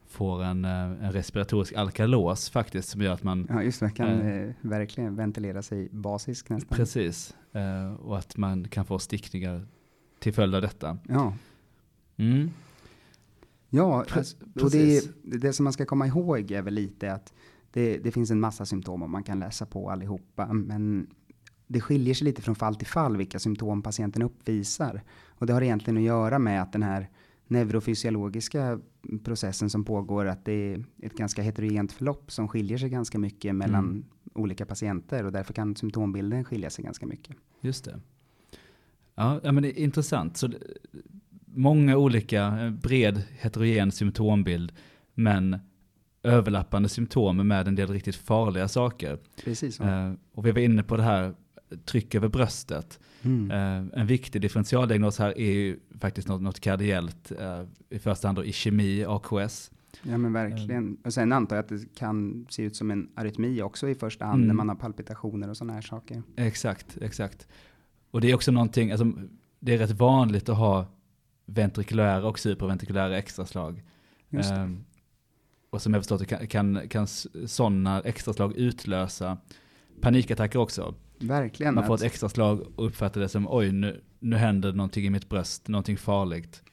får 0.07 0.43
en, 0.43 0.65
eh, 0.65 0.71
en 0.71 1.11
respiratorisk 1.11 1.73
alkalos 1.73 2.49
faktiskt 2.49 2.89
som 2.89 3.01
gör 3.01 3.13
att 3.13 3.23
man, 3.23 3.47
ja 3.49 3.63
just 3.63 3.79
det. 3.79 3.85
Man 3.85 3.93
kan 3.93 4.07
Eh. 4.21 4.27
eh, 4.41 4.49
verkligen 4.61 5.15
ventilera 5.15 5.61
sig 5.61 5.89
basiskt 5.91 6.49
nästan. 6.49 6.77
precis, 6.77 7.35
eh, 7.53 7.93
och 7.93 8.17
att 8.17 8.37
man 8.37 8.67
kan 8.67 8.85
få 8.85 8.99
stickningar 8.99 9.67
till 10.19 10.33
följd 10.33 10.55
av 10.55 10.61
detta. 10.61 10.97
Ja, 11.09 11.33
Mm. 12.17 12.49
ja 13.69 14.03
Pre- 14.07 14.17
alltså, 14.17 14.37
och 14.41 14.47
det, 14.53 14.61
precis. 14.61 15.09
det 15.23 15.53
som 15.53 15.63
man 15.63 15.73
ska 15.73 15.85
komma 15.85 16.07
ihåg 16.07 16.51
är 16.51 16.61
väl 16.61 16.73
lite 16.73 17.13
att 17.13 17.33
det, 17.71 17.97
det 17.97 18.11
finns 18.11 18.31
en 18.31 18.39
massa 18.39 18.65
symptom 18.65 19.03
och 19.03 19.09
man 19.09 19.23
kan 19.23 19.39
läsa 19.39 19.65
på 19.65 19.89
allihopa. 19.91 20.53
Men 20.53 21.07
det 21.67 21.81
skiljer 21.81 22.13
sig 22.13 22.25
lite 22.25 22.41
från 22.41 22.55
fall 22.55 22.75
till 22.75 22.87
fall 22.87 23.17
vilka 23.17 23.39
symptom 23.39 23.81
patienten 23.81 24.21
uppvisar. 24.21 25.01
Och 25.41 25.47
det 25.47 25.53
har 25.53 25.61
egentligen 25.61 25.97
att 25.97 26.03
göra 26.03 26.39
med 26.39 26.61
att 26.61 26.71
den 26.73 26.83
här 26.83 27.09
neurofysiologiska 27.47 28.79
processen 29.23 29.69
som 29.69 29.83
pågår, 29.85 30.25
att 30.25 30.45
det 30.45 30.51
är 30.73 30.83
ett 31.01 31.13
ganska 31.13 31.41
heterogent 31.41 31.91
förlopp 31.91 32.31
som 32.31 32.47
skiljer 32.47 32.77
sig 32.77 32.89
ganska 32.89 33.19
mycket 33.19 33.55
mellan 33.55 33.85
Mm. 33.85 34.05
olika 34.33 34.65
patienter 34.65 35.25
och 35.25 35.31
därför 35.31 35.53
kan 35.53 35.75
symptombilden 35.75 36.43
skilja 36.43 36.69
sig 36.69 36.83
ganska 36.85 37.05
mycket. 37.05 37.35
Just 37.61 37.85
det. 37.85 37.99
Ja, 39.15 39.39
ja, 39.43 39.51
men 39.51 39.63
det 39.63 39.79
är 39.79 39.83
intressant. 39.83 40.37
Så 40.37 40.47
det, 40.47 40.57
många 41.45 41.97
olika, 41.97 42.45
eh, 42.65 42.69
bred 42.71 43.23
heterogen 43.39 43.91
symptombild, 43.91 44.71
men 45.13 45.59
överlappande 46.23 46.89
symptom 46.89 47.47
med 47.47 47.67
en 47.67 47.75
del 47.75 47.87
riktigt 47.89 48.15
farliga 48.15 48.67
saker. 48.67 49.19
Precis 49.43 49.75
så. 49.75 49.83
Eh, 49.83 50.13
och 50.33 50.45
vi 50.45 50.51
var 50.51 50.59
inne 50.61 50.83
på 50.83 50.97
det 50.97 51.03
här 51.03 51.33
tryck 51.85 52.15
över 52.15 52.27
bröstet. 52.27 52.99
Mm. 53.21 53.51
Eh, 53.51 53.99
en 53.99 54.07
viktig 54.07 54.41
differentialdiagnos 54.41 55.19
här 55.19 55.37
är 55.37 55.51
ju 55.51 55.79
faktiskt 55.99 56.27
något, 56.27 56.41
något 56.41 56.59
kardiellt, 56.59 57.31
eh, 57.31 57.63
i 57.89 57.99
första 57.99 58.27
hand 58.27 58.37
då 58.37 58.45
i 58.45 58.51
kemi, 58.53 59.05
AKS. 59.07 59.71
Ja 60.03 60.17
men 60.17 60.33
verkligen. 60.33 60.97
Och 61.05 61.13
sen 61.13 61.31
antar 61.31 61.55
jag 61.55 61.63
att 61.63 61.69
det 61.69 61.95
kan 61.95 62.45
se 62.49 62.63
ut 62.63 62.75
som 62.75 62.91
en 62.91 63.09
arytmi 63.15 63.61
också 63.61 63.89
i 63.89 63.95
första 63.95 64.25
hand 64.25 64.35
Mm. 64.35 64.47
när 64.47 64.53
man 64.53 64.69
har 64.69 64.75
palpitationer 64.75 65.49
och 65.49 65.57
sådana 65.57 65.73
här 65.73 65.81
saker. 65.81 66.23
Exakt, 66.35 66.97
exakt. 67.01 67.47
Och 68.11 68.21
det 68.21 68.31
är 68.31 68.35
också 68.35 68.51
någonting, 68.51 68.91
alltså, 68.91 69.11
det 69.59 69.73
är 69.73 69.77
rätt 69.77 69.91
vanligt 69.91 70.49
att 70.49 70.57
ha 70.57 70.85
ventrikulära 71.45 72.27
och 72.27 72.39
supraventrikulära 72.39 73.17
extraslag. 73.17 73.83
Det. 74.29 74.49
Ehm, 74.49 74.83
och 75.69 75.81
som 75.81 75.93
jag 75.93 76.03
förstått 76.03 76.19
det 76.19 76.25
kan, 76.25 76.47
kan, 76.47 76.89
kan 76.89 77.07
sådana 77.45 78.01
extraslag 78.01 78.55
utlösa 78.57 79.37
panikattacker 80.01 80.59
också. 80.59 80.95
Verkligen. 81.21 81.75
Man 81.75 81.85
får 81.87 81.95
ett 81.95 82.01
att- 82.01 82.05
extraslag 82.05 82.61
och 82.75 82.85
uppfattar 82.85 83.21
det 83.21 83.29
som 83.29 83.47
oj, 83.49 83.71
nu, 83.71 84.01
nu 84.19 84.35
händer 84.35 84.73
någonting 84.73 85.05
i 85.05 85.09
mitt 85.09 85.29
bröst, 85.29 85.67
någonting 85.67 85.97
farligt. 85.97 86.63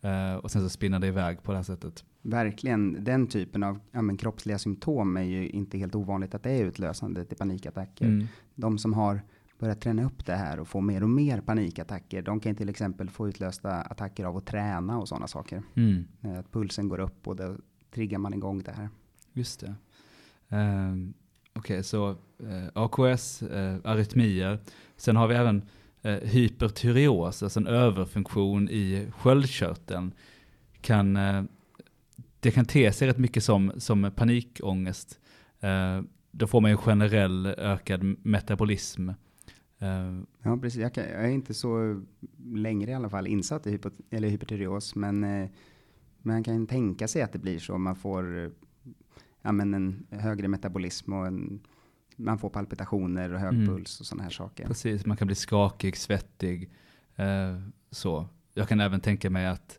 Eh, 0.00 0.34
och 0.34 0.50
sen 0.50 0.62
så 0.62 0.68
spinner 0.68 0.98
det 0.98 1.06
iväg 1.06 1.42
på 1.42 1.52
det 1.52 1.58
här 1.58 1.62
sättet. 1.62 2.04
Verkligen. 2.22 3.04
Den 3.04 3.26
typen 3.26 3.62
av 3.62 3.80
ja, 3.92 4.02
men, 4.02 4.16
kroppsliga 4.16 4.58
symptom 4.58 5.16
är 5.16 5.22
ju 5.22 5.48
inte 5.48 5.78
helt 5.78 5.94
ovanligt 5.94 6.34
att 6.34 6.42
det 6.42 6.50
är 6.50 6.64
utlösande 6.64 7.24
till 7.24 7.36
panikattacker. 7.36 8.04
Mm. 8.04 8.26
De 8.54 8.78
som 8.78 8.92
har 8.92 9.20
börjat 9.58 9.80
träna 9.80 10.04
upp 10.04 10.26
det 10.26 10.34
här 10.34 10.60
och 10.60 10.68
få 10.68 10.80
mer 10.80 11.02
och 11.02 11.10
mer 11.10 11.40
panikattacker, 11.40 12.22
de 12.22 12.40
kan 12.40 12.54
till 12.54 12.68
exempel 12.68 13.10
få 13.10 13.28
utlösta 13.28 13.70
attacker 13.74 14.24
av 14.24 14.36
att 14.36 14.46
träna 14.46 14.98
och 14.98 15.08
sådana 15.08 15.26
saker. 15.26 15.62
Mm. 15.74 16.04
Eh, 16.22 16.38
Att 16.38 16.52
pulsen 16.52 16.88
går 16.88 17.00
upp 17.00 17.28
och 17.28 17.36
då 17.36 17.56
triggar 17.94 18.18
man 18.18 18.34
igång 18.34 18.62
det 18.62 18.72
här. 18.72 18.88
Just 19.32 19.60
det. 19.60 19.74
Um, 20.56 21.14
Okej, 21.56 21.82
så 21.82 22.10
eh, 22.38 22.66
AKS, 22.74 23.42
eh, 23.42 23.76
arytmier. 23.84 24.58
Sen 24.96 25.16
har 25.16 25.28
vi 25.28 25.34
även 25.34 25.62
eh, 26.02 26.14
hypertyreos, 26.14 27.42
alltså 27.42 27.60
en 27.60 27.66
överfunktion 27.66 28.68
i 28.68 29.06
sköldkörteln. 29.18 30.12
Kan, 30.80 31.16
eh, 31.16 31.42
det 32.40 32.50
kan 32.50 32.64
te 32.64 32.92
sig 32.92 33.08
rätt 33.08 33.18
mycket 33.18 33.44
som, 33.44 33.72
som 33.76 34.12
panikångest. 34.16 35.20
Eh, 35.60 36.02
då 36.30 36.46
får 36.46 36.60
man 36.60 36.70
ju 36.70 36.76
generell 36.76 37.46
ökad 37.46 38.16
metabolism. 38.22 39.08
Eh, 39.78 40.20
ja, 40.42 40.56
precis. 40.62 40.80
Jag, 40.80 40.94
kan, 40.94 41.04
jag 41.04 41.24
är 41.24 41.28
inte 41.28 41.54
så 41.54 42.02
längre 42.44 42.90
i 42.90 42.94
alla 42.94 43.10
fall 43.10 43.26
insatt 43.26 43.66
i 43.66 43.70
hypo, 43.70 43.90
eller 44.10 44.28
hypertyreos, 44.28 44.94
men 44.94 45.24
eh, 45.24 45.48
man 46.22 46.44
kan 46.44 46.66
tänka 46.66 47.08
sig 47.08 47.22
att 47.22 47.32
det 47.32 47.38
blir 47.38 47.58
så. 47.58 47.78
Man 47.78 47.96
får 47.96 48.52
ja, 49.46 49.52
men 49.52 49.74
en 49.74 50.06
högre 50.10 50.48
metabolism 50.48 51.12
och 51.12 51.26
en, 51.26 51.60
man 52.16 52.38
får 52.38 52.50
palpitationer 52.50 53.32
och 53.32 53.40
hög 53.40 53.54
Mm. 53.54 53.66
puls 53.66 54.00
och 54.00 54.06
sådana 54.06 54.22
här 54.22 54.30
saker. 54.30 54.66
Precis, 54.66 55.06
man 55.06 55.16
kan 55.16 55.26
bli 55.26 55.34
skakig, 55.34 55.96
svettig. 55.96 56.70
Eh, 57.16 57.60
så. 57.90 58.28
Jag 58.54 58.68
kan 58.68 58.80
även 58.80 59.00
tänka 59.00 59.30
mig 59.30 59.46
att, 59.46 59.78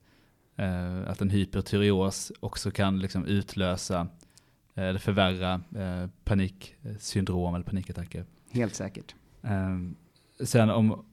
eh, 0.56 1.10
att 1.10 1.22
en 1.22 1.30
hypertyreos 1.30 2.32
också 2.40 2.72
kan 2.72 3.00
liksom 3.00 3.26
utlösa 3.26 4.08
eh, 4.76 4.84
eller 4.84 5.00
förvärra 5.00 5.54
eh, 5.76 6.10
paniksyndrom 6.24 7.56
eller 7.56 7.66
panikattacker. 7.66 8.26
Helt 8.52 8.76
säkert. 8.76 9.16
Eh, 9.42 9.78
sen 10.46 10.70
om, 10.70 11.06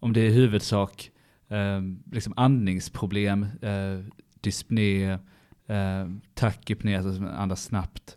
om 0.00 0.12
det 0.12 0.20
är 0.20 0.30
huvudsak 0.30 1.10
eh, 1.48 1.80
liksom 2.12 2.32
andningsproblem, 2.36 3.42
eh, 3.62 4.04
dyspné, 4.40 5.18
eh, 5.66 7.12
som 7.12 7.26
andas 7.26 7.62
snabbt, 7.62 8.16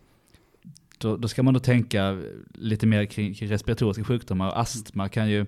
då, 0.97 1.17
då 1.17 1.27
ska 1.27 1.43
man 1.43 1.53
nog 1.53 1.63
tänka 1.63 2.21
lite 2.53 2.88
mer 2.88 3.05
kring, 3.05 3.34
kring 3.34 3.49
respiratoriska 3.49 4.03
sjukdomar. 4.03 4.47
Och 4.47 4.60
astma 4.60 5.10
kan 5.10 5.29
ju 5.29 5.45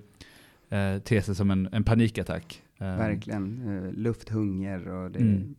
eh, 0.69 0.99
te 0.99 1.21
sig 1.21 1.36
som 1.36 1.51
en, 1.51 1.69
en 1.71 1.83
panikattack. 1.83 2.63
Eh, 2.77 2.97
Verkligen. 2.97 3.77
Eh, 3.77 3.91
lufthunger 3.93 4.88
och 4.88 5.12
det. 5.12 5.19
Mm. 5.19 5.55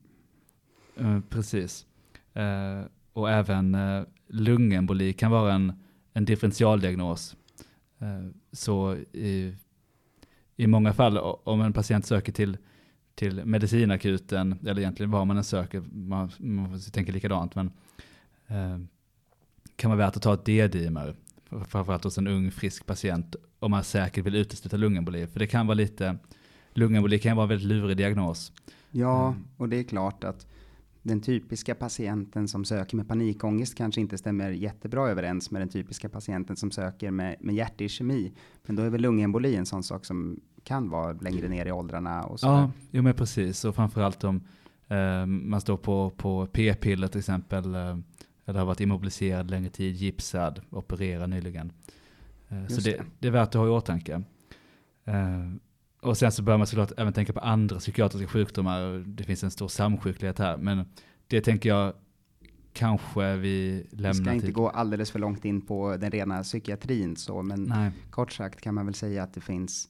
eh, 0.96 1.20
precis. 1.28 1.86
Eh, 2.34 2.82
och 3.12 3.30
även 3.30 3.74
eh, 3.74 4.02
lungemboli 4.26 5.12
kan 5.12 5.30
vara 5.30 5.54
en, 5.54 5.72
en 6.12 6.24
differentialdiagnos. 6.24 7.36
Så 8.52 8.96
i, 9.12 9.54
i 10.56 10.66
många 10.66 10.92
fall, 10.92 11.18
om 11.18 11.60
en 11.60 11.72
patient 11.72 12.06
söker 12.06 12.32
till, 12.32 12.56
till 13.18 13.44
medicinakuten, 13.44 14.58
eller 14.66 14.78
egentligen 14.80 15.10
var 15.10 15.24
man 15.24 15.36
än 15.36 15.44
söker, 15.44 15.80
man, 15.92 16.30
man 16.38 16.80
tänka 16.80 17.12
likadant, 17.12 17.54
men 17.54 17.70
eh, 18.46 18.78
kan 19.76 19.90
vara 19.90 19.98
värt 19.98 20.16
att 20.16 20.22
ta 20.22 20.34
ett 20.34 20.44
D-dimer, 20.44 21.14
framförallt 21.68 22.04
hos 22.04 22.18
en 22.18 22.26
ung 22.26 22.50
frisk 22.50 22.86
patient, 22.86 23.36
om 23.58 23.70
man 23.70 23.84
säkert 23.84 24.26
vill 24.26 24.34
utesluta 24.34 24.76
lungemboli. 24.76 25.26
För 25.26 25.38
det 25.38 25.46
kan 25.46 25.66
vara 25.66 25.74
lite, 25.74 26.16
lungemboli 26.74 27.18
kan 27.18 27.36
vara 27.36 27.44
en 27.44 27.48
väldigt 27.48 27.68
lurig 27.68 27.96
diagnos. 27.96 28.52
Ja, 28.90 29.26
Mm. 29.28 29.44
och 29.56 29.68
det 29.68 29.76
är 29.76 29.82
klart 29.84 30.24
att 30.24 30.46
den 31.08 31.20
typiska 31.20 31.74
patienten 31.74 32.48
som 32.48 32.64
söker 32.64 32.96
med 32.96 33.08
panikångest 33.08 33.74
kanske 33.74 34.00
inte 34.00 34.18
stämmer 34.18 34.50
jättebra 34.50 35.08
överens 35.08 35.50
med 35.50 35.62
den 35.62 35.68
typiska 35.68 36.08
patienten 36.08 36.56
som 36.56 36.70
söker 36.70 37.10
med, 37.10 37.36
med 37.40 37.54
hjärtischemi. 37.54 38.32
Men 38.66 38.76
då 38.76 38.82
är 38.82 38.90
väl 38.90 39.00
lungemboli 39.00 39.56
en 39.56 39.66
sån 39.66 39.82
sak 39.82 40.04
som 40.04 40.40
kan 40.64 40.90
vara 40.90 41.12
längre 41.12 41.48
ner 41.48 41.66
i 41.66 41.72
åldrarna 41.72 42.22
och 42.22 42.40
så. 42.40 42.46
Ja, 42.46 42.70
jo 42.90 43.02
men 43.02 43.14
precis. 43.14 43.64
Och 43.64 43.74
framförallt 43.74 44.24
om 44.24 44.40
eh, 44.88 45.26
man 45.26 45.60
står 45.60 45.76
på, 45.76 46.10
på 46.10 46.46
p-piller 46.46 47.08
till 47.08 47.18
exempel, 47.18 47.74
eh, 47.74 47.98
eller 48.44 48.58
har 48.58 48.66
varit 48.66 48.80
immobiliserad 48.80 49.50
längre 49.50 49.70
tid, 49.70 49.94
gipsad, 49.94 50.60
opererad 50.70 51.30
nyligen. 51.30 51.72
Eh, 52.48 52.66
så 52.66 52.80
det, 52.80 52.90
det. 52.90 53.04
det 53.18 53.28
är 53.28 53.32
värt 53.32 53.48
att 53.48 53.54
ha 53.54 53.66
i 53.66 53.70
åtanke. 53.70 54.22
Och 56.00 56.16
sen 56.18 56.32
så 56.32 56.42
bör 56.42 56.56
man 56.56 56.66
såklart 56.66 56.92
även 56.96 57.12
tänka 57.12 57.32
på 57.32 57.40
andra 57.40 57.78
psykiatriska 57.78 58.28
sjukdomar. 58.28 59.04
Det 59.06 59.24
finns 59.24 59.44
en 59.44 59.50
stor 59.50 59.68
samsjuklighet 59.68 60.38
här, 60.38 60.56
men 60.56 60.84
det 61.26 61.40
tänker 61.40 61.68
jag 61.68 61.92
kanske 62.72 63.36
vi 63.36 63.86
lämnar 63.90 64.08
Vi 64.12 64.14
ska 64.14 64.32
inte 64.32 64.46
till. 64.46 64.54
gå 64.54 64.68
alldeles 64.68 65.10
för 65.10 65.18
långt 65.18 65.44
in 65.44 65.60
på 65.60 65.96
den 65.96 66.10
rena 66.10 66.42
psykiatrin 66.42 67.16
så, 67.16 67.42
men 67.42 67.62
Nej, 67.62 67.90
kort 68.10 68.32
sagt 68.32 68.60
kan 68.60 68.74
man 68.74 68.84
väl 68.86 68.94
säga 68.94 69.22
att 69.22 69.34
det 69.34 69.40
finns 69.40 69.88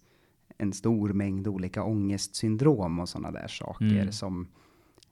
en 0.59 0.73
stor 0.73 1.12
mängd 1.12 1.49
olika 1.49 1.83
ångestsyndrom 1.83 2.99
och 2.99 3.09
sådana 3.09 3.31
där 3.31 3.49
saker 3.49 3.85
Mm. 3.85 4.12
som 4.12 4.49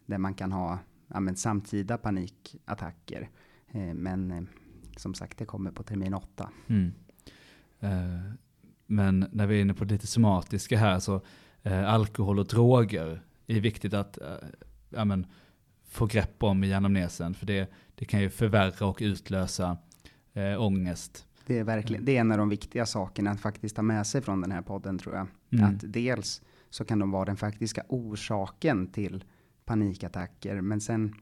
där 0.07 0.19
man 0.19 0.35
kan 0.35 0.53
ha 0.53 0.79
ja, 1.09 1.21
men 1.21 1.37
samtida 1.37 1.99
panikattacker. 1.99 3.31
Eh, 3.73 3.95
men 3.95 4.31
eh, 4.31 4.43
som 4.97 5.15
sagt, 5.15 5.39
det 5.39 5.45
kommer 5.45 5.71
på 5.71 5.83
termin 5.83 6.15
åtta. 6.15 6.51
Mm. 6.67 6.93
Eh, 7.81 8.33
men 8.87 9.27
när 9.33 9.47
vi 9.47 9.57
är 9.57 9.61
inne 9.61 9.75
på 9.75 9.85
det 9.85 9.95
lite 9.95 10.07
somatiska 10.07 10.79
här 10.79 10.99
så 10.99 11.21
eh, 11.63 11.89
alkohol 11.89 12.39
och 12.39 12.47
droger 12.47 13.23
är 13.47 13.61
viktigt 13.61 13.95
att 13.95 14.19
eh, 14.21 14.27
ja, 14.89 15.05
men, 15.05 15.27
få 15.89 16.07
grepp 16.07 16.43
om 16.43 16.65
i 16.65 16.75
anamnesen 16.75 17.35
för 17.35 17.47
det, 17.47 17.71
det 17.95 18.05
kan 18.05 18.21
ju 18.21 18.31
förvärra 18.31 18.87
och 18.87 18.99
utlösa 19.01 19.77
eh, 20.33 20.63
ångest. 20.63 21.27
Det 21.47 21.59
är 21.59 21.65
verkligen, 21.65 22.05
det 22.05 22.17
är 22.17 22.21
en 22.21 22.33
av 22.33 22.39
de 22.39 22.49
viktiga 22.49 22.87
sakerna 22.87 23.31
att 23.31 23.41
faktiskt 23.41 23.77
ta 23.77 23.83
med 23.83 24.07
sig 24.07 24.23
från 24.23 24.41
den 24.41 24.53
här 24.53 24.63
podden 24.63 24.99
tror 24.99 25.15
jag. 25.15 25.27
Mm. 25.51 25.65
Att 25.65 25.93
dels 25.93 26.43
så 26.71 26.85
kan 26.85 26.99
de 26.99 27.11
vara 27.11 27.25
den 27.25 27.37
faktiska 27.37 27.83
orsaken 27.89 28.87
till 28.87 29.25
panikattacker, 29.65 30.61
men 30.61 30.81
sen 30.81 31.15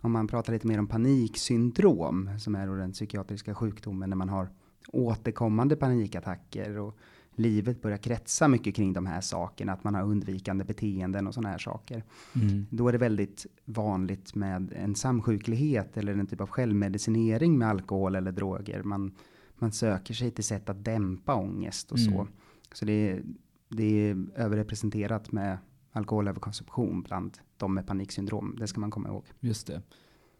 om 0.00 0.12
man 0.12 0.26
pratar 0.26 0.52
lite 0.52 0.66
mer 0.66 0.78
om 0.78 0.86
paniksyndrom, 0.86 2.38
som 2.38 2.54
är 2.54 2.66
då 2.66 2.74
den 2.74 2.92
psykiatriska 2.92 3.54
sjukdomen 3.54 4.10
när 4.10 4.16
man 4.16 4.28
har 4.28 4.48
återkommande 4.92 5.76
panikattacker 5.76 6.78
och 6.78 6.98
livet 7.36 7.82
börjar 7.82 7.96
kretsa 7.96 8.48
mycket 8.48 8.74
kring 8.74 8.92
de 8.92 9.06
här 9.06 9.20
sakerna, 9.20 9.72
att 9.72 9.84
man 9.84 9.94
har 9.94 10.02
undvikande 10.02 10.64
beteenden 10.64 11.26
och 11.26 11.34
sådana 11.34 11.48
här 11.48 11.58
saker. 11.58 12.04
Mm. 12.34 12.66
Då 12.70 12.88
är 12.88 12.92
det 12.92 12.98
väldigt 12.98 13.46
vanligt 13.64 14.34
med 14.34 14.72
en 14.72 14.94
samsjuklighet 14.94 15.96
eller 15.96 16.12
en 16.12 16.26
typ 16.26 16.40
av 16.40 16.48
självmedicinering 16.48 17.58
med 17.58 17.68
alkohol 17.68 18.14
eller 18.14 18.32
droger. 18.32 18.82
Man, 18.82 19.14
man 19.54 19.72
söker 19.72 20.14
sig 20.14 20.30
till 20.30 20.44
sätt 20.44 20.68
att 20.68 20.84
dämpa 20.84 21.34
ångest 21.34 21.92
och 21.92 22.00
så. 22.00 22.20
Mm. 22.20 22.28
Så 22.72 22.84
det 22.84 23.10
är, 23.10 23.22
det 23.68 24.10
är 24.10 24.26
överrepresenterat 24.34 25.32
med 25.32 25.58
alkoholöverkonsumtion 25.92 27.02
bland 27.02 27.38
de 27.56 27.74
med 27.74 27.86
paniksyndrom. 27.86 28.56
Det 28.58 28.66
ska 28.66 28.80
man 28.80 28.90
komma 28.90 29.08
ihåg. 29.08 29.24
Just 29.40 29.66
det. 29.66 29.82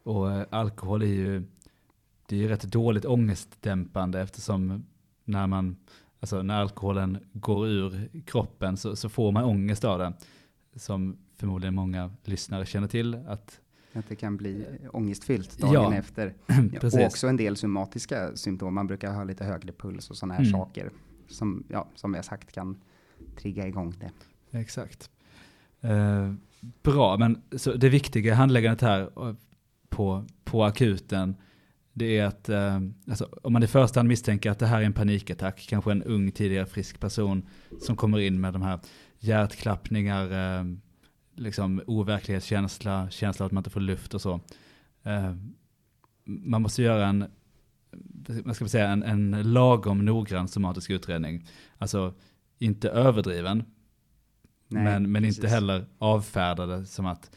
Och 0.03 0.31
eh, 0.31 0.45
alkohol 0.49 1.01
är 1.01 1.05
ju, 1.05 1.43
det 2.29 2.35
är 2.35 2.39
ju 2.39 2.47
rätt 2.47 2.63
dåligt 2.63 3.05
ångestdämpande 3.05 4.21
eftersom 4.21 4.85
när 5.25 5.47
man, 5.47 5.75
alltså 6.19 6.41
när 6.41 6.55
alkoholen 6.61 7.17
går 7.33 7.67
ur 7.67 8.09
kroppen 8.25 8.77
så, 8.77 8.95
så 8.95 9.09
får 9.09 9.31
man 9.31 9.43
ångest 9.43 9.83
av 9.83 9.99
det. 9.99 10.13
Som 10.75 11.17
förmodligen 11.37 11.75
många 11.75 12.11
lyssnare 12.23 12.65
känner 12.65 12.87
till 12.87 13.15
att 13.27 13.59
Att 13.93 14.09
det 14.09 14.15
kan 14.15 14.37
bli 14.37 14.65
ångestfyllt 14.93 15.57
dagen 15.59 15.73
Ja, 15.73 15.93
efter. 15.95 16.33
precis. 16.81 16.99
Och 16.99 17.05
också 17.05 17.27
en 17.27 17.37
del 17.37 17.55
somatiska 17.57 18.35
symptom. 18.35 18.73
Man 18.75 18.87
brukar 18.87 19.13
ha 19.13 19.23
lite 19.23 19.43
högre 19.45 19.71
puls 19.71 20.09
och 20.09 20.17
sådana 20.17 20.33
här 20.33 20.41
Mm. 20.41 20.51
saker. 20.51 20.91
Som, 21.27 21.63
ja, 21.69 21.87
som 21.95 22.13
har 22.13 22.21
sagt 22.21 22.51
kan 22.51 22.77
trigga 23.37 23.67
igång 23.67 23.93
det. 23.99 24.11
Exakt. 24.59 25.09
Eh, 25.81 26.33
bra, 26.83 27.17
men 27.17 27.41
så 27.55 27.73
det 27.73 27.89
viktiga 27.89 28.35
handläggandet 28.35 28.81
här 28.81 29.01
eh, 29.01 29.35
på, 29.89 30.25
på 30.43 30.63
akuten, 30.63 31.35
det 31.97 32.17
är 32.17 32.25
att 32.25 32.49
eh, 32.49 32.79
alltså, 33.09 33.29
om 33.43 33.53
man 33.53 33.63
i 33.63 33.67
första 33.67 33.99
hand 33.99 34.07
misstänker 34.07 34.51
att 34.51 34.59
det 34.59 34.65
här 34.65 34.81
är 34.81 34.85
en 34.85 34.93
panikattack, 34.93 35.65
kanske 35.69 35.91
en 35.91 36.03
ung 36.03 36.31
tidigare 36.31 36.65
frisk 36.65 36.99
person 36.99 37.45
som 37.81 37.95
kommer 37.95 38.19
in 38.19 38.41
med 38.41 38.53
de 38.53 38.61
här 38.61 38.79
hjärtklappningar, 39.19 40.31
eh, 40.31 40.65
liksom 41.35 41.81
overklighetskänsla, 41.87 43.09
känsla 43.09 43.45
att 43.45 43.51
man 43.51 43.61
inte 43.61 43.69
får 43.69 43.79
luft 43.79 44.13
och 44.13 44.21
så. 44.21 44.39
Eh, 45.03 45.35
man 46.25 46.61
måste 46.61 46.83
göra 46.83 47.07
en, 47.07 47.25
vad 48.43 48.55
ska 48.55 48.65
vi 48.65 48.69
säga, 48.69 48.87
en, 48.87 49.03
en 49.03 49.53
lagom 49.53 50.05
noggrann 50.05 50.47
somatisk 50.47 50.89
utredning. 50.89 51.47
Alltså 51.77 52.13
inte 52.57 52.89
överdriven, 52.89 53.63
Nej, 54.67 54.83
men, 54.83 55.11
men 55.11 55.23
precis. 55.23 55.37
inte 55.37 55.47
heller 55.47 55.85
avfärdade 55.97 56.85
som 56.85 57.05
att 57.05 57.31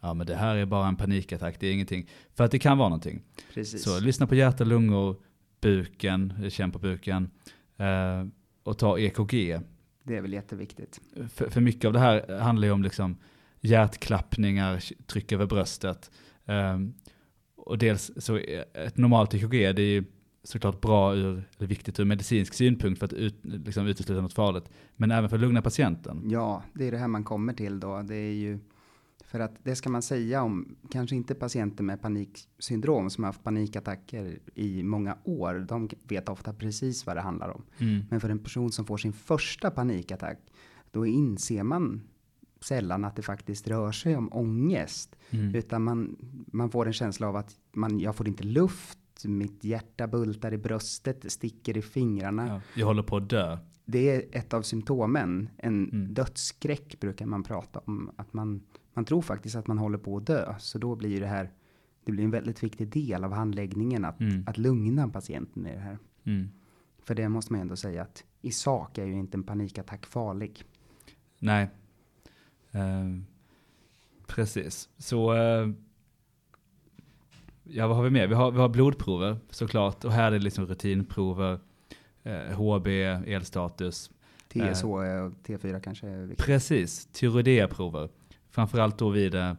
ja, 0.00 0.14
men 0.14 0.26
det 0.26 0.34
här 0.34 0.56
är 0.56 0.66
bara 0.66 0.88
en 0.88 0.96
panikattack, 0.96 1.60
det 1.60 1.66
är 1.66 1.72
ingenting. 1.72 2.08
För 2.34 2.44
att 2.44 2.50
det 2.50 2.58
kan 2.58 2.78
vara 2.78 2.88
någonting. 2.88 3.22
Precis. 3.54 3.82
Så 3.84 4.00
lyssna 4.00 4.26
på 4.26 4.34
hjärta, 4.34 4.64
lungor, 4.64 5.16
buken, 5.60 6.50
känn 6.50 6.70
på 6.70 6.78
buken 6.78 7.30
eh, 7.76 8.26
och 8.62 8.78
ta 8.78 8.98
EKG. 8.98 9.60
Det 10.02 10.16
är 10.16 10.20
väl 10.20 10.32
jätteviktigt. 10.32 11.00
För, 11.34 11.50
för 11.50 11.60
mycket 11.60 11.84
av 11.84 11.92
det 11.92 11.98
här 11.98 12.38
handlar 12.38 12.66
ju 12.66 12.72
om 12.72 12.82
liksom 12.82 13.16
hjärtklappningar, 13.60 14.84
tryck 15.06 15.32
över 15.32 15.46
bröstet. 15.46 16.10
Eh, 16.44 16.78
och 17.56 17.78
dels 17.78 18.10
så 18.16 18.36
ett 18.74 18.96
normalt 18.96 19.34
EKG, 19.34 19.50
det 19.50 19.82
är 19.82 19.92
ju 19.92 20.04
såklart 20.42 20.80
bra 20.80 21.14
ur, 21.14 21.48
eller 21.58 21.68
viktigt 21.68 22.00
ur 22.00 22.04
medicinsk 22.04 22.54
synpunkt 22.54 22.98
för 22.98 23.06
att 23.06 23.12
ut, 23.12 23.36
liksom 23.42 23.86
utesluta 23.86 24.22
något 24.22 24.32
farligt. 24.32 24.70
Men 24.96 25.10
även 25.10 25.30
för 25.30 25.36
att 25.36 25.40
lugna 25.40 25.62
patienten. 25.62 26.22
Ja, 26.30 26.62
det 26.72 26.86
är 26.86 26.92
det 26.92 26.98
här 26.98 27.08
man 27.08 27.24
kommer 27.24 27.52
till 27.52 27.80
då. 27.80 28.02
Det 28.02 28.14
är 28.14 28.32
ju 28.32 28.58
för 29.28 29.40
att 29.40 29.56
det 29.62 29.76
ska 29.76 29.90
man 29.90 30.02
säga 30.02 30.42
om, 30.42 30.76
kanske 30.90 31.16
inte 31.16 31.34
patienter 31.34 31.84
med 31.84 32.02
paniksyndrom 32.02 33.10
som 33.10 33.24
har 33.24 33.28
haft 33.28 33.44
panikattacker 33.44 34.38
i 34.54 34.82
många 34.82 35.18
år. 35.24 35.66
De 35.68 35.88
vet 36.08 36.28
ofta 36.28 36.52
precis 36.52 37.06
vad 37.06 37.16
det 37.16 37.20
handlar 37.20 37.48
om. 37.48 37.62
Mm. 37.78 38.04
Men 38.10 38.20
för 38.20 38.28
en 38.28 38.38
person 38.38 38.72
som 38.72 38.84
får 38.86 38.96
sin 38.96 39.12
första 39.12 39.70
panikattack, 39.70 40.38
då 40.90 41.06
inser 41.06 41.62
man 41.62 42.02
sällan 42.60 43.04
att 43.04 43.16
det 43.16 43.22
faktiskt 43.22 43.68
rör 43.68 43.92
sig 43.92 44.16
om 44.16 44.32
ångest. 44.32 45.16
Mm. 45.30 45.54
Utan 45.54 45.82
man, 45.84 46.16
man 46.52 46.70
får 46.70 46.86
en 46.86 46.92
känsla 46.92 47.28
av 47.28 47.36
att 47.36 47.56
man, 47.72 48.00
jag 48.00 48.16
får 48.16 48.28
inte 48.28 48.44
luft, 48.44 48.98
mitt 49.24 49.64
hjärta 49.64 50.06
bultar 50.06 50.54
i 50.54 50.58
bröstet, 50.58 51.32
sticker 51.32 51.76
i 51.76 51.82
fingrarna. 51.82 52.48
Ja. 52.48 52.60
Jag 52.80 52.86
håller 52.86 53.02
på 53.02 53.16
att 53.16 53.30
dö. 53.30 53.58
Det 53.84 54.10
är 54.10 54.38
ett 54.38 54.54
av 54.54 54.62
symptomen. 54.62 55.48
En 55.56 55.88
Mm. 55.88 56.14
dödsskräck 56.14 57.00
brukar 57.00 57.26
man 57.26 57.42
prata 57.42 57.78
om. 57.78 58.10
Att 58.16 58.32
man, 58.32 58.60
man 58.94 59.04
tror 59.04 59.22
faktiskt 59.22 59.56
att 59.56 59.66
man 59.66 59.78
håller 59.78 59.98
på 59.98 60.16
att 60.16 60.26
dö. 60.26 60.54
Så 60.58 60.78
då 60.78 60.96
blir 60.96 61.20
det 61.20 61.26
här, 61.26 61.50
det 62.04 62.12
blir 62.12 62.24
en 62.24 62.30
väldigt 62.30 62.62
viktig 62.62 62.88
del 62.88 63.24
av 63.24 63.32
handläggningen 63.32 64.04
att, 64.04 64.20
Mm. 64.20 64.44
att 64.46 64.58
lugna 64.58 65.08
patienten 65.08 65.66
i 65.66 65.72
det 65.72 65.80
här. 65.80 65.98
Mm. 66.24 66.48
För 67.02 67.14
det 67.14 67.28
måste 67.28 67.52
man 67.52 67.60
ändå 67.60 67.76
säga 67.76 68.02
att 68.02 68.24
i 68.42 68.50
sak 68.50 68.98
är 68.98 69.04
ju 69.06 69.18
inte 69.18 69.36
en 69.36 69.42
panikattack 69.42 70.06
farlig. 70.06 70.64
Nej. 71.38 71.70
Eh, 72.70 72.80
precis. 74.26 74.88
Så 74.98 75.32
eh, 75.34 75.68
ja, 77.64 77.86
vad 77.86 77.96
har 77.96 78.04
vi 78.04 78.10
mer? 78.10 78.26
Vi 78.26 78.34
har, 78.34 78.50
vi 78.50 78.58
har 78.58 78.68
blodprover 78.68 79.36
såklart. 79.50 80.04
Och 80.04 80.12
här 80.12 80.26
är 80.26 80.30
det 80.30 80.38
liksom 80.38 80.66
rutinprover. 80.66 81.60
Eh, 82.22 82.56
HB, 82.56 82.86
elstatus. 83.26 84.10
TSH 84.48 84.84
och 84.84 85.02
T4 85.46 85.80
kanske. 85.80 86.30
Precis, 86.38 87.06
tyroideaprover. 87.06 88.08
Framförallt 88.50 88.98
då 88.98 89.10
vid 89.10 89.34
eh, 89.34 89.52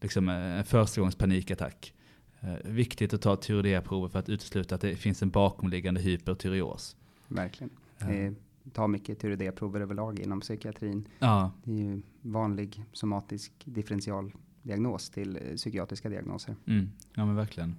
liksom, 0.00 0.28
eh, 0.28 0.34
en 0.34 0.64
förstagångs 0.64 1.16
panikattack. 1.16 1.92
Eh, 2.40 2.54
viktigt 2.70 3.14
att 3.14 3.22
ta 3.22 3.36
tyroideaprover 3.36 4.08
för 4.08 4.18
att 4.18 4.28
utesluta 4.28 4.74
att 4.74 4.80
det 4.80 4.96
finns 4.96 5.22
en 5.22 5.30
bakomliggande 5.30 6.00
hypertyreos. 6.00 6.96
Verkligen. 7.28 7.70
Ja. 7.98 8.10
Eh, 8.10 8.32
ta 8.72 8.86
mycket 8.86 9.18
tyroideaprover 9.20 9.80
överlag 9.80 10.18
inom 10.20 10.40
psykiatrin. 10.40 11.08
Ja, 11.18 11.52
Det 11.64 11.70
är 11.70 11.76
ju 11.76 12.02
vanlig 12.22 12.84
somatisk 12.92 13.52
differentialdiagnos 13.64 15.10
till 15.10 15.36
eh, 15.36 15.56
psykiatriska 15.56 16.08
diagnoser. 16.08 16.56
mm, 16.66 16.90
ja 17.14 17.26
men 17.26 17.36
verkligen. 17.36 17.76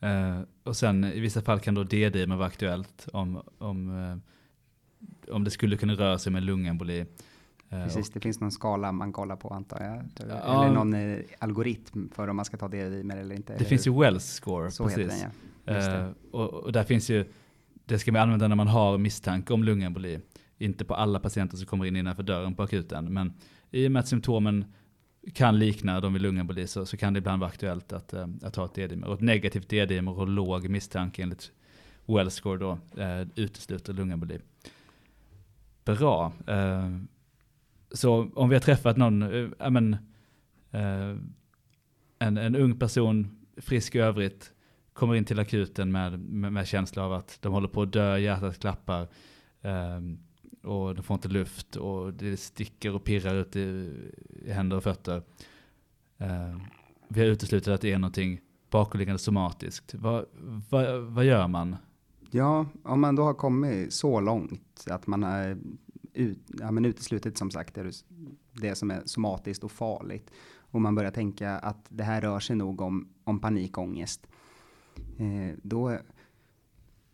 Eh, 0.00 0.40
och 0.62 0.76
sen 0.76 1.04
i 1.04 1.20
vissa 1.20 1.42
fall 1.42 1.60
kan 1.60 1.74
då 1.74 1.84
D-dimer 1.84 2.36
vara 2.36 2.46
aktuellt 2.48 3.08
om, 3.12 3.42
om, 3.58 3.98
eh, 3.98 5.34
om 5.34 5.44
det 5.44 5.50
skulle 5.50 5.76
kunna 5.76 5.94
röra 5.94 6.18
sig 6.18 6.30
om 6.30 6.36
en 6.36 6.44
lungemboli. 6.46 7.06
Eh, 7.74 7.84
Precis, 7.84 8.10
det 8.10 8.20
finns 8.20 8.40
någon 8.40 8.52
skala 8.52 8.92
man 8.92 9.12
kollar 9.12 9.36
på 9.36 9.48
antar 9.48 9.80
jag. 9.80 10.28
Ja. 10.28 10.64
Eller 10.64 10.74
någon 10.74 10.94
eh, 10.94 11.18
algoritm 11.38 12.08
för 12.14 12.28
om 12.28 12.36
man 12.36 12.44
ska 12.44 12.56
ta 12.56 12.68
D-dimer 12.68 13.16
eller 13.16 13.34
inte. 13.34 13.52
Det 13.52 13.56
eller 13.56 13.66
finns 13.66 13.86
hur? 13.86 13.92
ju 13.92 14.00
Wells 14.00 14.24
score. 14.24 14.70
Så 14.70 14.84
precis. 14.84 15.02
heter 15.02 15.30
den 15.64 15.74
ja. 15.74 16.00
Eh, 16.00 16.10
och, 16.30 16.54
och 16.54 16.72
där 16.72 16.84
finns 16.84 17.10
ju, 17.10 17.24
det 17.84 17.98
ska 17.98 18.12
man 18.12 18.22
använda 18.22 18.48
när 18.48 18.56
man 18.56 18.68
har 18.68 18.98
misstanke 18.98 19.52
om 19.52 19.64
lungemboli. 19.64 20.20
Inte 20.58 20.84
på 20.84 20.94
alla 20.94 21.20
patienter 21.20 21.56
som 21.56 21.66
kommer 21.66 21.84
in 21.84 21.96
innanför 21.96 22.22
dörren 22.22 22.54
på 22.54 22.62
akuten. 22.62 23.12
Men 23.12 23.32
i 23.70 23.86
och 23.86 23.92
med 23.92 24.00
att 24.00 24.08
symptomen 24.08 24.64
kan 25.34 25.58
likna 25.58 26.00
de 26.00 26.12
vid 26.12 26.22
lungemboli 26.22 26.66
så, 26.66 26.86
så 26.86 26.96
kan 26.96 27.12
det 27.12 27.18
ibland 27.18 27.40
vara 27.40 27.50
aktuellt 27.50 27.92
att, 27.92 28.12
eh, 28.12 28.26
att 28.42 28.54
ta 28.54 28.64
ett 28.64 28.74
D-dimer. 28.74 29.08
Och 29.08 29.14
ett 29.14 29.20
negativt 29.20 29.68
D-dimer 29.68 30.18
och 30.18 30.28
låg 30.28 30.68
misstanke 30.68 31.22
enligt 31.22 31.52
Wells 32.06 32.34
score 32.34 32.58
då 32.58 32.78
eh, 33.02 33.26
utesluter 33.34 33.92
lungemboli. 33.92 34.38
Bra. 35.84 36.32
Eh, 36.46 36.88
så 37.94 38.30
om 38.34 38.48
vi 38.48 38.54
har 38.54 38.60
träffat 38.60 38.96
någon, 38.96 39.22
äh, 39.22 39.70
men, 39.70 39.96
äh, 40.70 41.16
en, 42.18 42.36
en 42.36 42.56
ung 42.56 42.78
person, 42.78 43.46
frisk 43.56 43.94
i 43.94 43.98
övrigt, 43.98 44.52
kommer 44.92 45.14
in 45.14 45.24
till 45.24 45.38
akuten 45.38 45.92
med, 45.92 46.18
med, 46.20 46.52
med 46.52 46.66
känsla 46.66 47.04
av 47.04 47.12
att 47.12 47.38
de 47.40 47.52
håller 47.52 47.68
på 47.68 47.82
att 47.82 47.92
dö, 47.92 48.18
hjärtat 48.18 48.58
klappar 48.58 49.08
äh, 49.62 50.00
och 50.62 50.94
de 50.94 51.02
får 51.02 51.14
inte 51.14 51.28
luft 51.28 51.76
och 51.76 52.14
det 52.14 52.36
sticker 52.36 52.94
och 52.94 53.04
pirrar 53.04 53.34
ut 53.34 53.56
i, 53.56 53.92
i 54.46 54.52
händer 54.52 54.76
och 54.76 54.82
fötter. 54.82 55.22
Vi 57.08 57.20
har 57.20 57.26
uteslutit 57.26 57.68
att 57.68 57.80
det 57.80 57.92
är 57.92 57.98
någonting 57.98 58.40
bakomliggande 58.70 59.18
somatiskt. 59.18 59.94
Vad, 59.94 60.24
vad, 60.70 61.00
vad 61.00 61.24
gör 61.24 61.48
man? 61.48 61.76
Ja, 62.30 62.66
om 62.82 63.00
man 63.00 63.16
då 63.16 63.22
har 63.22 63.34
kommit 63.34 63.92
så 63.92 64.20
långt 64.20 64.84
att 64.86 65.06
man 65.06 65.22
är 65.22 65.58
ut, 66.14 66.38
ja, 66.60 66.70
men 66.70 66.84
uteslutit 66.84 67.38
som 67.38 67.50
sagt 67.50 67.74
det, 67.74 67.92
det 68.52 68.74
som 68.74 68.90
är 68.90 69.02
somatiskt 69.04 69.64
och 69.64 69.72
farligt 69.72 70.30
och 70.74 70.80
man 70.80 70.94
börjar 70.94 71.10
tänka 71.10 71.50
att 71.50 71.86
det 71.88 72.04
här 72.04 72.20
rör 72.20 72.40
sig 72.40 72.56
nog 72.56 72.80
om, 72.80 73.08
om 73.24 73.40
panikångest. 73.40 74.26
Eh, 75.18 75.56
då, 75.62 75.98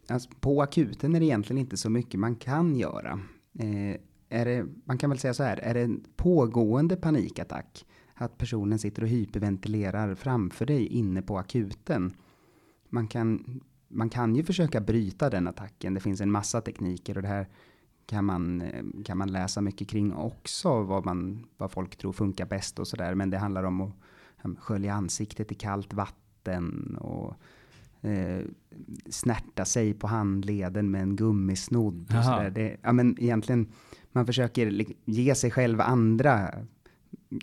alltså 0.08 0.30
på 0.40 0.62
akuten 0.62 1.14
är 1.14 1.20
det 1.20 1.26
egentligen 1.26 1.60
inte 1.60 1.76
så 1.76 1.90
mycket 1.90 2.20
man 2.20 2.36
kan 2.36 2.76
göra. 2.76 3.20
Eh, 3.58 4.00
är 4.28 4.44
det, 4.44 4.66
man 4.84 4.98
kan 4.98 5.10
väl 5.10 5.18
säga 5.18 5.34
så 5.34 5.42
här, 5.42 5.56
är 5.56 5.74
det 5.74 5.80
en 5.80 6.04
pågående 6.16 6.96
panikattack, 6.96 7.86
att 8.14 8.38
personen 8.38 8.78
sitter 8.78 9.02
och 9.02 9.08
hyperventilerar 9.08 10.14
framför 10.14 10.66
dig 10.66 10.86
inne 10.86 11.22
på 11.22 11.38
akuten, 11.38 12.14
man 12.88 13.08
kan, 13.08 13.60
man 13.88 14.10
kan 14.10 14.36
ju 14.36 14.44
försöka 14.44 14.80
bryta 14.80 15.30
den 15.30 15.48
attacken. 15.48 15.94
Det 15.94 16.00
finns 16.00 16.20
en 16.20 16.30
massa 16.30 16.60
tekniker 16.60 17.16
och 17.16 17.22
det 17.22 17.28
här 17.28 17.48
kan 18.10 18.24
man, 18.24 18.60
eh, 18.60 18.84
kan 19.04 19.18
man 19.18 19.32
läsa 19.32 19.60
mycket 19.60 19.88
kring 19.88 20.14
också, 20.14 20.82
vad, 20.82 21.04
man, 21.04 21.46
vad 21.56 21.70
folk 21.70 21.96
tror 21.96 22.12
funkar 22.12 22.46
bäst 22.46 22.78
och 22.78 22.88
sådär. 22.88 23.14
Men 23.14 23.30
det 23.30 23.38
handlar 23.38 23.64
om 23.64 23.80
att 23.80 24.58
skölja 24.58 24.94
ansiktet 24.94 25.52
i 25.52 25.54
kallt 25.54 25.92
vatten 25.94 26.96
och 27.00 27.34
eh, 28.08 28.40
snärta 29.10 29.64
sig 29.64 29.94
på 29.94 30.06
handleden 30.06 30.90
med 30.90 31.02
en 31.02 31.16
gummisnodd. 31.16 32.14
Och. 32.14 32.52
Det, 32.52 32.76
ja, 32.82 32.92
men 32.92 33.16
egentligen, 33.20 33.72
man 34.12 34.26
försöker 34.26 34.84
ge 35.04 35.34
sig 35.34 35.50
själv 35.50 35.80
andra 35.80 36.50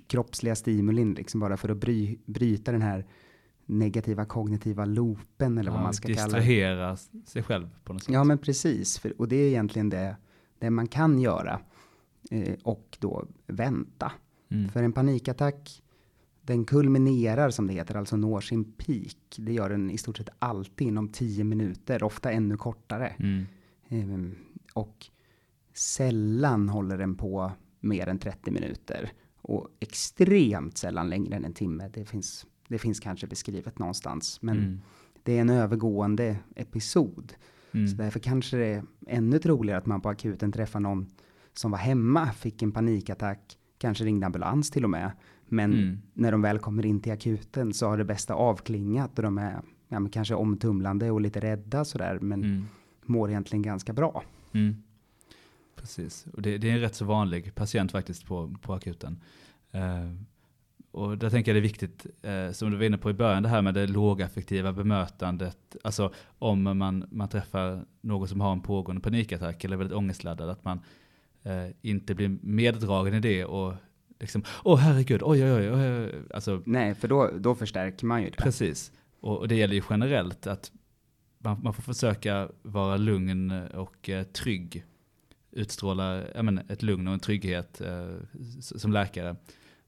kroppsliga 0.07 0.55
stimulin, 0.55 1.13
liksom 1.13 1.39
bara 1.39 1.57
för 1.57 1.69
att 1.69 1.77
bry, 1.77 2.17
bryta 2.25 2.71
den 2.71 2.81
här 2.81 3.05
negativa 3.65 4.25
kognitiva 4.25 4.85
loopen 4.85 5.57
eller 5.57 5.71
vad 5.71 5.79
Ja, 5.79 5.83
man 5.83 5.93
ska 5.93 6.07
kalla 6.07 6.17
det. 6.17 6.23
distrahera 6.25 6.97
sig 7.25 7.43
själv 7.43 7.69
på 7.83 7.93
något 7.93 8.03
sätt. 8.03 8.13
Ja, 8.13 8.23
men 8.23 8.37
precis. 8.37 8.99
För, 8.99 9.21
och 9.21 9.27
det 9.27 9.35
är 9.35 9.47
egentligen 9.47 9.89
det, 9.89 10.15
det 10.59 10.69
man 10.69 10.87
kan 10.87 11.19
göra. 11.19 11.59
Eh, 12.31 12.55
och 12.63 12.97
då 12.99 13.25
vänta. 13.47 14.11
Mm. 14.49 14.69
För 14.69 14.83
en 14.83 14.93
panikattack, 14.93 15.83
den 16.41 16.65
kulminerar 16.65 17.49
som 17.49 17.67
det 17.67 17.73
heter, 17.73 17.95
alltså 17.95 18.17
når 18.17 18.41
sin 18.41 18.63
peak. 18.71 19.17
Det 19.37 19.53
gör 19.53 19.69
den 19.69 19.91
i 19.91 19.97
stort 19.97 20.17
sett 20.17 20.29
alltid 20.39 20.87
inom 20.87 21.09
10 21.09 21.43
minuter, 21.43 22.03
ofta 22.03 22.31
ännu 22.31 22.57
kortare. 22.57 23.07
Mm. 23.19 23.45
Ehm, 23.89 24.35
och 24.73 25.05
sällan 25.73 26.69
håller 26.69 26.97
den 26.97 27.15
på 27.15 27.51
mer 27.79 28.07
än 28.07 28.19
30 28.19 28.51
minuter. 28.51 29.11
Och 29.41 29.67
extremt 29.79 30.77
sällan 30.77 31.09
längre 31.09 31.35
än 31.35 31.45
en 31.45 31.53
timme. 31.53 31.89
Det 31.93 32.05
finns, 32.05 32.45
det 32.67 32.77
finns 32.79 32.99
kanske 32.99 33.27
beskrivet 33.27 33.79
någonstans. 33.79 34.41
Men 34.41 34.57
Mm. 34.57 34.81
det 35.23 35.37
är 35.37 35.41
en 35.41 35.49
övergående 35.49 36.37
episod. 36.55 37.33
Mm. 37.71 37.87
Så 37.87 37.95
därför 37.95 38.19
kanske 38.19 38.57
det 38.57 38.65
är 38.65 38.83
ännu 39.07 39.39
troligare 39.39 39.77
att 39.77 39.85
man 39.85 40.01
på 40.01 40.09
akuten 40.09 40.51
träffar 40.51 40.79
någon 40.79 41.07
som 41.53 41.71
var 41.71 41.77
hemma, 41.77 42.31
fick 42.31 42.61
en 42.61 42.71
panikattack, 42.71 43.57
kanske 43.77 44.03
ringde 44.03 44.25
ambulans 44.25 44.71
till 44.71 44.83
och 44.83 44.89
med. 44.89 45.11
Men 45.49 45.73
Mm. 45.73 45.97
när 46.13 46.31
de 46.31 46.41
väl 46.41 46.59
kommer 46.59 46.85
in 46.85 46.99
till 47.01 47.11
akuten 47.11 47.73
så 47.73 47.87
har 47.87 47.97
det 47.97 48.05
bästa 48.05 48.33
avklingat 48.33 49.17
och 49.19 49.23
de 49.23 49.37
är 49.37 49.61
ja, 49.87 49.99
men 49.99 50.09
kanske 50.11 50.35
omtumlande 50.35 51.11
och 51.11 51.21
lite 51.21 51.39
rädda 51.39 51.85
sådär, 51.85 52.19
men 52.21 52.43
Mm. 52.43 52.65
mår 53.05 53.29
egentligen 53.29 53.61
ganska 53.63 53.93
bra. 53.93 54.23
Mm. 54.51 54.75
Precis, 55.75 56.27
och 56.33 56.41
det, 56.41 56.57
det 56.57 56.69
är 56.69 56.73
en 56.73 56.79
rätt 56.79 56.95
så 56.95 57.05
vanlig 57.05 57.55
patient 57.55 57.91
faktiskt 57.91 58.25
på, 58.25 58.55
på 58.61 58.73
akuten. 58.73 59.19
Eh, 59.71 59.81
och 60.97 61.17
där 61.17 61.29
tänker 61.29 61.51
jag 61.51 61.55
det 61.55 61.59
är 61.59 61.69
viktigt, 61.69 62.05
eh, 62.21 62.51
som 62.51 62.71
du 62.71 62.77
var 62.77 62.83
inne 62.83 62.97
på 62.97 63.09
i 63.09 63.13
början, 63.13 63.43
det 63.43 63.49
här 63.49 63.61
med 63.61 63.73
det 63.73 63.87
lågaffektiva 63.87 64.73
bemötandet. 64.73 65.77
Alltså 65.83 66.13
om 66.39 66.77
man, 66.77 67.05
man 67.11 67.29
träffar 67.29 67.85
någon 68.01 68.27
som 68.27 68.41
har 68.41 68.51
en 68.51 68.61
pågående 68.61 69.01
panikattack 69.01 69.63
eller 69.63 69.75
är 69.75 69.77
väldigt 69.77 69.97
ångestladdad, 69.97 70.49
att 70.49 70.63
man 70.63 70.79
eh, 71.43 71.67
inte 71.81 72.15
blir 72.15 72.37
meddragen 72.41 73.13
i 73.13 73.19
det 73.19 73.45
och 73.45 73.73
liksom, 74.19 74.43
åh 74.63 74.79
herregud, 74.79 75.21
oj 75.23 75.43
oj 75.43 75.71
oj, 75.71 75.73
oj. 75.73 76.13
Alltså, 76.33 76.61
Nej, 76.65 76.95
för 76.95 77.07
då, 77.07 77.31
då 77.39 77.55
förstärker 77.55 78.05
man 78.05 78.23
ju 78.23 78.29
det. 78.29 78.37
Precis, 78.37 78.91
och, 79.19 79.37
och 79.37 79.47
det 79.47 79.55
gäller 79.55 79.75
ju 79.75 79.83
generellt 79.89 80.47
att 80.47 80.71
man, 81.37 81.63
man 81.63 81.73
får 81.73 81.83
försöka 81.83 82.49
vara 82.61 82.97
lugn 82.97 83.51
och 83.67 84.09
eh, 84.09 84.23
trygg. 84.23 84.83
Utstråla 85.51 86.23
men, 86.41 86.57
ett 86.57 86.83
lugn 86.83 87.07
och 87.07 87.13
en 87.13 87.19
trygghet 87.19 87.81
eh, 87.81 88.15
som 88.59 88.93
läkare. 88.93 89.35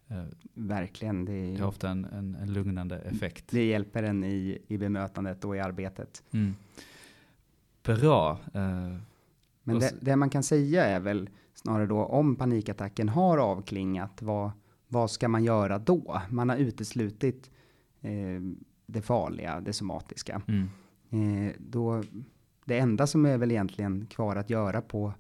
Eh, 0.10 0.24
Verkligen, 0.54 1.26
det, 1.26 1.52
det 1.52 1.60
har 1.62 1.68
ofta 1.68 1.90
en, 1.90 2.06
en, 2.06 2.36
en 2.36 2.54
lugnande 2.54 2.98
effekt. 3.00 3.46
det 3.52 3.66
hjälper 3.66 4.04
en 4.04 4.24
i, 4.24 4.58
i 4.68 4.78
bemötandet 4.78 5.46
och 5.46 5.56
i 5.56 5.60
arbetet. 5.60 6.24
Mm. 6.32 6.56
Bra. 7.84 8.32
Eh, 8.54 8.96
Men 9.64 9.80
det, 9.80 9.94
det 10.02 10.16
man 10.16 10.30
kan 10.30 10.44
säga 10.44 10.86
är 10.86 11.00
väl 11.00 11.30
snarare 11.54 11.86
då 11.86 12.04
om 12.06 12.36
panikattacken 12.36 13.10
har 13.10 13.38
avklingat, 13.38 14.22
vad, 14.22 14.52
vad 14.88 15.12
ska 15.12 15.28
man 15.28 15.44
göra 15.44 15.80
då? 15.80 16.22
Man 16.30 16.50
har 16.50 16.58
uteslutit 16.58 17.50
eh, 18.02 18.42
det 18.86 19.02
farliga, 19.02 19.60
det 19.62 19.74
somatiska. 19.74 20.42
mm, 20.48 20.70
Eh, 21.12 21.54
då, 21.60 22.04
det 22.66 22.78
enda 22.80 23.08
som 23.08 23.26
är 23.26 23.38
väl 23.38 23.52
egentligen 23.52 24.06
kvar 24.06 24.36
att 24.36 24.50
göra 24.50 24.82
på, 24.82 25.14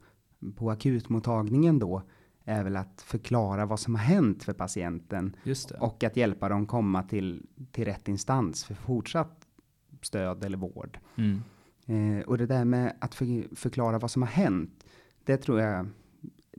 på 0.55 0.71
akutmottagningen 0.71 1.79
då 1.79 2.01
är 2.45 2.63
väl 2.63 2.75
att 2.75 3.01
förklara 3.01 3.65
vad 3.65 3.79
som 3.79 3.95
har 3.95 4.03
hänt 4.03 4.43
för 4.43 4.53
patienten 4.53 5.35
och 5.79 6.03
att 6.03 6.17
hjälpa 6.17 6.49
dem 6.49 6.65
komma 6.65 7.03
till, 7.03 7.45
till 7.71 7.85
rätt 7.85 8.07
instans. 8.07 8.65
För 8.65 8.73
fortsatt 8.73 9.47
stöd 10.01 10.43
eller 10.43 10.57
vård. 10.57 10.99
Mm. 11.15 11.41
Eh, 11.85 12.23
och 12.23 12.37
det 12.37 12.45
där 12.45 12.65
med 12.65 12.95
att 12.99 13.15
för, 13.15 13.55
förklara 13.55 13.99
vad 13.99 14.11
som 14.11 14.21
har 14.21 14.29
hänt, 14.29 14.85
det 15.23 15.37
tror 15.37 15.59
jag, 15.59 15.87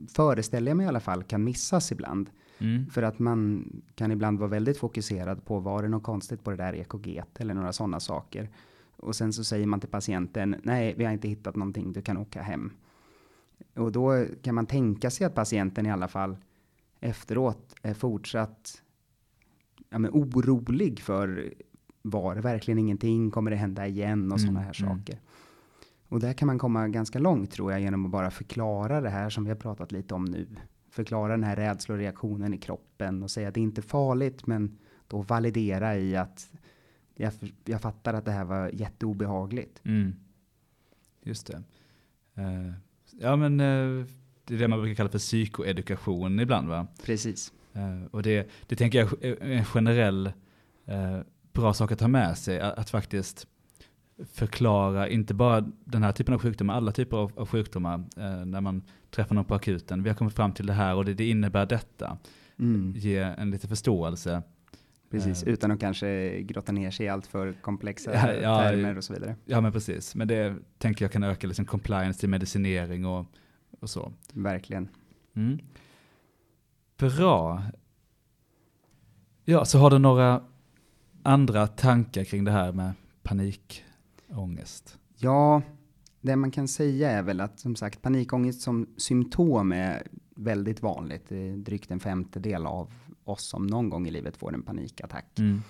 föreställer 0.09 0.71
jag 0.71 0.77
mig 0.77 0.85
i 0.85 0.89
alla 0.89 0.99
fall, 0.99 1.23
kan 1.23 1.43
missas 1.43 1.91
ibland. 1.91 2.29
Mm. 2.59 2.89
För 2.89 3.03
att 3.03 3.19
man 3.19 3.65
kan 3.95 4.11
ibland 4.11 4.39
vara 4.39 4.49
väldigt 4.49 4.77
fokuserad 4.77 5.45
på 5.45 5.59
var 5.59 5.83
det 5.83 5.89
något 5.89 6.03
konstigt 6.03 6.43
på 6.43 6.51
det 6.51 6.57
där 6.57 6.73
EKG 6.73 7.23
eller 7.39 7.53
några 7.53 7.73
sådana 7.73 7.99
saker. 7.99 8.49
Och 8.95 9.15
sen 9.15 9.33
så 9.33 9.43
säger 9.43 9.67
man 9.67 9.79
till 9.79 9.89
patienten, 9.89 10.55
nej, 10.63 10.93
vi 10.97 11.05
har 11.05 11.11
inte 11.11 11.27
hittat 11.27 11.55
någonting, 11.55 11.93
du 11.93 12.01
kan 12.01 12.17
åka 12.17 12.41
hem. 12.41 12.71
Och 13.75 13.91
då 13.91 14.25
kan 14.41 14.55
man 14.55 14.65
tänka 14.65 15.09
sig 15.09 15.25
att 15.27 15.35
patienten 15.35 15.85
i 15.85 15.91
alla 15.91 16.07
fall 16.07 16.37
efteråt 16.99 17.75
är 17.81 17.93
fortsatt 17.93 18.81
ja, 19.89 19.99
men 19.99 20.11
orolig 20.11 20.99
för 20.99 21.53
var 22.01 22.35
det 22.35 22.41
verkligen 22.41 22.79
ingenting, 22.79 23.31
kommer 23.31 23.51
det 23.51 23.57
hända 23.57 23.87
igen 23.87 24.31
och 24.31 24.39
Mm, 24.39 24.39
sådana 24.39 24.59
här 24.59 24.81
mm. 24.81 24.97
saker. 24.97 25.19
Och 26.07 26.19
där 26.19 26.33
kan 26.33 26.45
man 26.45 26.59
komma 26.59 26.87
ganska 26.87 27.19
långt 27.19 27.51
tror 27.51 27.71
jag 27.71 27.81
genom 27.81 28.05
att 28.05 28.11
bara 28.11 28.31
förklara 28.31 29.01
det 29.01 29.09
här 29.09 29.29
som 29.29 29.43
vi 29.43 29.49
har 29.49 29.57
pratat 29.57 29.91
lite 29.91 30.13
om 30.13 30.25
nu. 30.25 30.47
Förklara 30.89 31.31
den 31.31 31.43
här 31.43 31.55
rädsloreaktionen 31.55 32.53
i 32.53 32.57
kroppen 32.57 33.23
och 33.23 33.31
säga 33.31 33.47
att 33.47 33.53
det 33.53 33.61
inte 33.61 33.81
är 33.81 33.83
farligt 33.83 34.47
men 34.47 34.77
då 35.07 35.21
validera 35.21 35.97
i 35.97 36.15
att 36.15 36.51
jag, 37.15 37.33
jag 37.65 37.81
fattar 37.81 38.13
att 38.13 38.25
det 38.25 38.31
här 38.31 38.45
var 38.45 38.69
jätteobehagligt. 38.69 39.81
Mm. 39.83 40.15
Just 41.23 41.47
det. 41.47 41.63
Eh, 42.35 42.73
ja 43.19 43.35
men 43.35 43.59
eh, 43.59 44.05
det 44.45 44.53
är 44.53 44.59
det 44.59 44.67
man 44.67 44.79
brukar 44.79 44.95
kalla 44.95 45.09
för 45.09 45.19
psykoedukation 45.19 46.39
ibland 46.39 46.67
va? 46.67 46.87
Precis. 47.05 47.53
Eh, 47.73 48.05
och 48.11 48.23
det, 48.23 48.49
det 48.67 48.75
tänker 48.75 48.99
jag 48.99 49.23
är 49.23 49.41
en 49.41 49.65
generell 49.65 50.27
eh, 50.85 51.19
bra 51.53 51.73
sak 51.73 51.91
att 51.91 52.01
ha 52.01 52.07
med 52.07 52.37
sig, 52.37 52.59
att, 52.59 52.77
att 52.77 52.89
faktiskt 52.89 53.47
förklara, 54.33 55.09
inte 55.09 55.33
bara 55.33 55.61
den 55.85 56.03
här 56.03 56.11
typen 56.11 56.33
av 56.33 56.39
sjukdomar, 56.39 56.73
alla 56.73 56.91
typer 56.91 57.17
av, 57.17 57.31
av 57.35 57.47
sjukdomar, 57.47 58.03
eh, 58.17 58.45
när 58.45 58.61
man 58.61 58.83
träffar 59.09 59.35
någon 59.35 59.45
på 59.45 59.55
akuten. 59.55 60.03
Vi 60.03 60.09
har 60.09 60.15
kommit 60.15 60.33
fram 60.33 60.53
till 60.53 60.65
det 60.65 60.73
här 60.73 60.95
och 60.95 61.05
det, 61.05 61.13
det 61.13 61.29
innebär 61.29 61.65
detta. 61.65 62.17
Mm. 62.59 62.93
Ge 62.95 63.17
en 63.17 63.51
lite 63.51 63.67
förståelse. 63.67 64.43
Precis, 65.11 65.43
Eh. 65.43 65.53
utan 65.53 65.71
att 65.71 65.79
kanske 65.79 66.41
grotta 66.41 66.71
ner 66.71 66.91
sig 66.91 67.05
i 67.05 67.09
allt 67.09 67.27
för 67.27 67.53
komplexa 67.53 68.13
Ja, 68.13 68.33
ja, 68.33 68.57
termer 68.59 68.97
och 68.97 69.03
så 69.03 69.13
vidare. 69.13 69.35
Ja 69.45 69.61
men 69.61 69.71
precis, 69.71 70.15
men 70.15 70.27
det 70.27 70.55
tänker 70.77 71.05
jag 71.05 71.11
kan 71.11 71.23
öka 71.23 71.47
liksom 71.47 71.65
compliance 71.65 72.19
till 72.19 72.29
medicinering 72.29 73.05
och, 73.05 73.25
och 73.79 73.89
så. 73.89 74.13
Verkligen. 74.33 74.89
Mm. 75.35 75.59
Bra. 76.97 77.63
Ja, 79.45 79.65
så 79.65 79.77
har 79.79 79.89
du 79.89 79.99
några 79.99 80.43
andra 81.23 81.67
tankar 81.67 82.23
kring 82.23 82.43
det 82.43 82.51
här 82.51 82.71
med 82.71 82.91
panikångest? 83.23 84.97
Ja, 85.17 85.61
det 86.21 86.35
man 86.35 86.51
kan 86.51 86.67
säga 86.67 87.11
är 87.11 87.23
väl 87.23 87.41
att 87.41 87.59
som 87.59 87.75
sagt 87.75 88.01
panikångest 88.01 88.61
som 88.61 88.87
symptom 88.97 89.71
är 89.71 90.07
väldigt 90.35 90.81
vanligt. 90.81 91.25
Det 91.29 91.49
är 91.49 91.57
drygt 91.57 91.91
en 91.91 91.99
femtedel 91.99 92.65
av 92.65 92.93
oss 93.23 93.43
som 93.43 93.67
någon 93.67 93.89
gång 93.89 94.07
i 94.07 94.11
livet 94.11 94.37
får 94.37 94.53
en 94.53 94.61
panikattack. 94.61 95.39
Mm. 95.39 95.61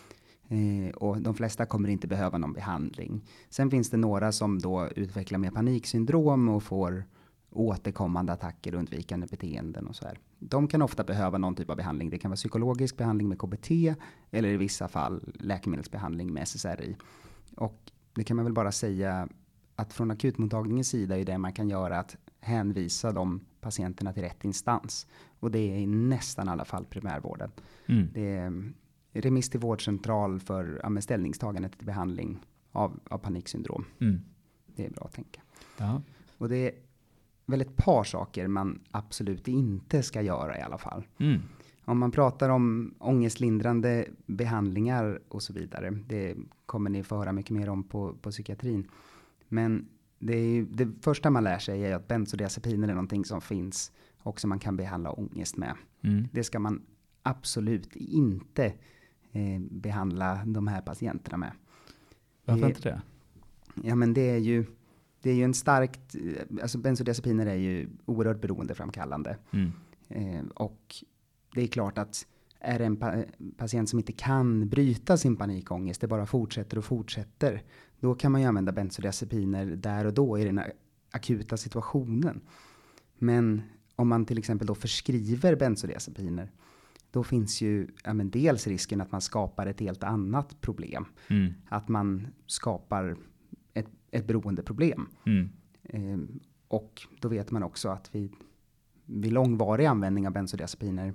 Eh, 0.52 0.92
och 0.94 1.22
de 1.22 1.34
flesta 1.34 1.66
kommer 1.66 1.90
inte 1.90 2.08
behöva 2.08 2.38
någon 2.38 2.54
behandling. 2.54 3.22
Sen 3.50 3.72
finns 3.72 3.90
det 3.90 3.98
några 3.98 4.32
som 4.32 4.60
då 4.60 4.88
utvecklar 4.96 5.40
mer 5.40 5.52
paniksyndrom 5.52 6.50
och 6.50 6.64
får 6.64 7.06
återkommande 7.52 8.34
attacker 8.34 8.74
och 8.74 8.80
undvikande 8.80 9.28
beteenden 9.28 9.88
och 9.88 9.96
så 9.96 10.06
här. 10.06 10.20
De 10.40 10.68
kan 10.68 10.82
ofta 10.82 11.04
behöva 11.04 11.38
någon 11.38 11.56
typ 11.56 11.70
av 11.70 11.78
behandling. 11.78 12.10
Det 12.10 12.18
kan 12.18 12.32
vara 12.32 12.36
psykologisk 12.36 12.98
behandling 12.98 13.30
med 13.30 13.40
KBT 13.40 13.96
eller 14.32 14.50
i 14.50 14.58
vissa 14.58 14.88
fall 14.88 15.34
läkemedelsbehandling 15.40 16.34
med 16.34 16.44
SSRI. 16.44 16.96
Och 17.56 17.92
det 18.14 18.24
kan 18.24 18.36
man 18.36 18.46
väl 18.46 18.54
bara 18.54 18.72
säga 18.72 19.30
att 19.76 19.94
från 19.94 20.12
akutmottagningens 20.12 20.90
sida 20.90 21.18
är 21.18 21.26
det 21.26 21.38
man 21.38 21.54
kan 21.54 21.70
göra 21.70 22.00
att 22.00 22.18
hänvisa 22.40 23.12
de 23.12 23.40
patienterna 23.62 24.14
till 24.14 24.24
rätt 24.24 24.46
instans. 24.46 25.08
Och 25.40 25.52
det 25.52 25.60
är 25.60 25.78
i 25.78 25.88
nästan 25.88 26.50
alla 26.50 26.66
fall 26.66 26.86
primärvården. 26.86 27.52
Mm. 27.86 28.10
Det 28.14 28.28
är 28.30 28.74
remiss 29.22 29.50
till 29.50 29.60
vårdcentral 29.60 30.40
för 30.40 30.80
ja, 30.84 30.90
med 30.90 31.04
ställningstagande 31.04 31.70
till 31.70 31.86
behandling 31.86 32.40
av, 32.72 33.00
av 33.10 33.18
paniksyndrom. 33.18 33.86
Mm. 34.00 34.22
Det 34.66 34.86
är 34.86 34.90
bra 34.90 35.04
att 35.04 35.14
tänka. 35.14 35.42
Ja. 35.78 36.02
Och 36.38 36.50
det 36.50 36.56
är 36.56 36.74
väl 37.46 37.62
ett 37.62 37.76
par 37.76 38.04
saker 38.04 38.48
man 38.48 38.80
absolut 38.92 39.48
inte 39.48 40.04
ska 40.04 40.22
göra 40.22 40.60
i 40.60 40.62
alla 40.62 40.78
fall. 40.78 41.04
Mm. 41.18 41.40
Om 41.86 42.00
man 42.00 42.12
pratar 42.12 42.50
om 42.50 42.96
ångestlindrande 43.00 44.06
behandlingar 44.26 45.20
och 45.28 45.44
så 45.44 45.54
vidare. 45.54 45.92
Det 46.08 46.36
kommer 46.66 46.90
ni 46.90 47.04
få 47.04 47.18
höra 47.18 47.32
mycket 47.32 47.52
mer 47.52 47.70
om 47.70 47.84
på, 47.84 48.14
på 48.22 48.32
psykiatrin. 48.32 48.88
Men 49.48 49.88
det, 50.22 50.40
ju, 50.54 50.66
det 50.66 50.90
första 51.02 51.30
man 51.30 51.44
lär 51.44 51.60
sig 51.60 51.86
är 51.86 51.96
att 51.96 52.08
bensodiazepiner 52.08 52.88
är 52.88 52.94
någonting 52.94 53.26
som 53.26 53.42
finns 53.42 53.92
och 54.24 54.40
som 54.40 54.50
man 54.50 54.60
kan 54.60 54.78
behandla 54.78 55.12
ångest 55.12 55.58
med. 55.58 55.76
Mm. 56.02 56.28
Det 56.32 56.44
ska 56.44 56.60
man 56.60 56.82
absolut 57.24 57.96
inte 57.96 58.66
eh, 59.32 59.60
behandla 59.72 60.42
de 60.46 60.68
här 60.68 60.82
patienterna 60.82 61.38
med. 61.38 61.52
Varför 62.46 62.62
Det- 62.62 62.68
inte 62.68 62.82
det? 62.90 63.02
Ja, 63.84 63.96
men 63.96 64.14
det 64.14 64.30
är 64.30 64.38
ju, 64.38 64.66
det 65.22 65.30
är 65.30 65.34
ju 65.36 65.44
en 65.44 65.54
starkt, 65.54 66.16
alltså 66.62 66.78
bensodiazepiner 66.78 67.46
är 67.46 67.56
ju 67.56 67.90
oerhört 68.06 68.42
beroendeframkallande. 68.42 69.38
Mm. 69.52 69.72
Eh, 70.10 70.46
och 70.56 70.96
det 71.56 71.62
är 71.62 71.68
klart 71.68 71.98
att 71.98 72.28
är 72.60 72.80
det 72.80 72.86
en 72.86 72.96
pa 72.98 73.24
patient 73.58 73.90
som 73.90 74.00
inte 74.00 74.12
kan 74.14 74.70
bryta 74.70 75.18
sin 75.18 75.36
panikångest, 75.36 76.02
det 76.02 76.08
bara 76.08 76.26
fortsätter 76.26 76.78
och 76.78 76.86
fortsätter, 76.86 77.62
då 78.02 78.16
kan 78.16 78.32
man 78.32 78.42
ju 78.42 78.48
använda 78.48 78.72
bensodiazepiner 78.72 79.66
där 79.66 80.06
och 80.06 80.14
då 80.14 80.40
i 80.40 80.44
den 80.44 80.62
akuta 81.12 81.58
situationen. 81.58 82.42
Men 83.18 83.62
om 83.96 84.08
man 84.08 84.26
till 84.26 84.38
exempel 84.38 84.68
då 84.68 84.76
förskriver 84.76 85.56
bensodiazepiner, 85.56 86.52
då 87.12 87.24
finns 87.24 87.62
ju 87.62 87.88
ja, 88.04 88.14
men 88.14 88.30
dels 88.30 88.68
risken 88.68 89.02
att 89.02 89.12
man 89.12 89.22
skapar 89.22 89.68
ett 89.68 89.80
helt 89.80 90.04
annat 90.04 90.62
problem. 90.62 91.06
Mm. 91.28 91.54
Att 91.70 91.88
man 91.88 92.28
skapar 92.46 93.18
ett, 93.74 93.88
ett 94.12 94.28
beroendeproblem. 94.28 95.08
Mm. 95.26 95.50
Eh, 95.84 96.20
och 96.68 97.02
då 97.20 97.28
vet 97.28 97.52
man 97.52 97.64
också 97.64 97.90
att 97.90 98.16
vid, 98.16 98.32
vid 99.06 99.34
långvarig 99.34 99.86
användning 99.86 100.28
av 100.28 100.34
bensodiazepiner 100.34 101.14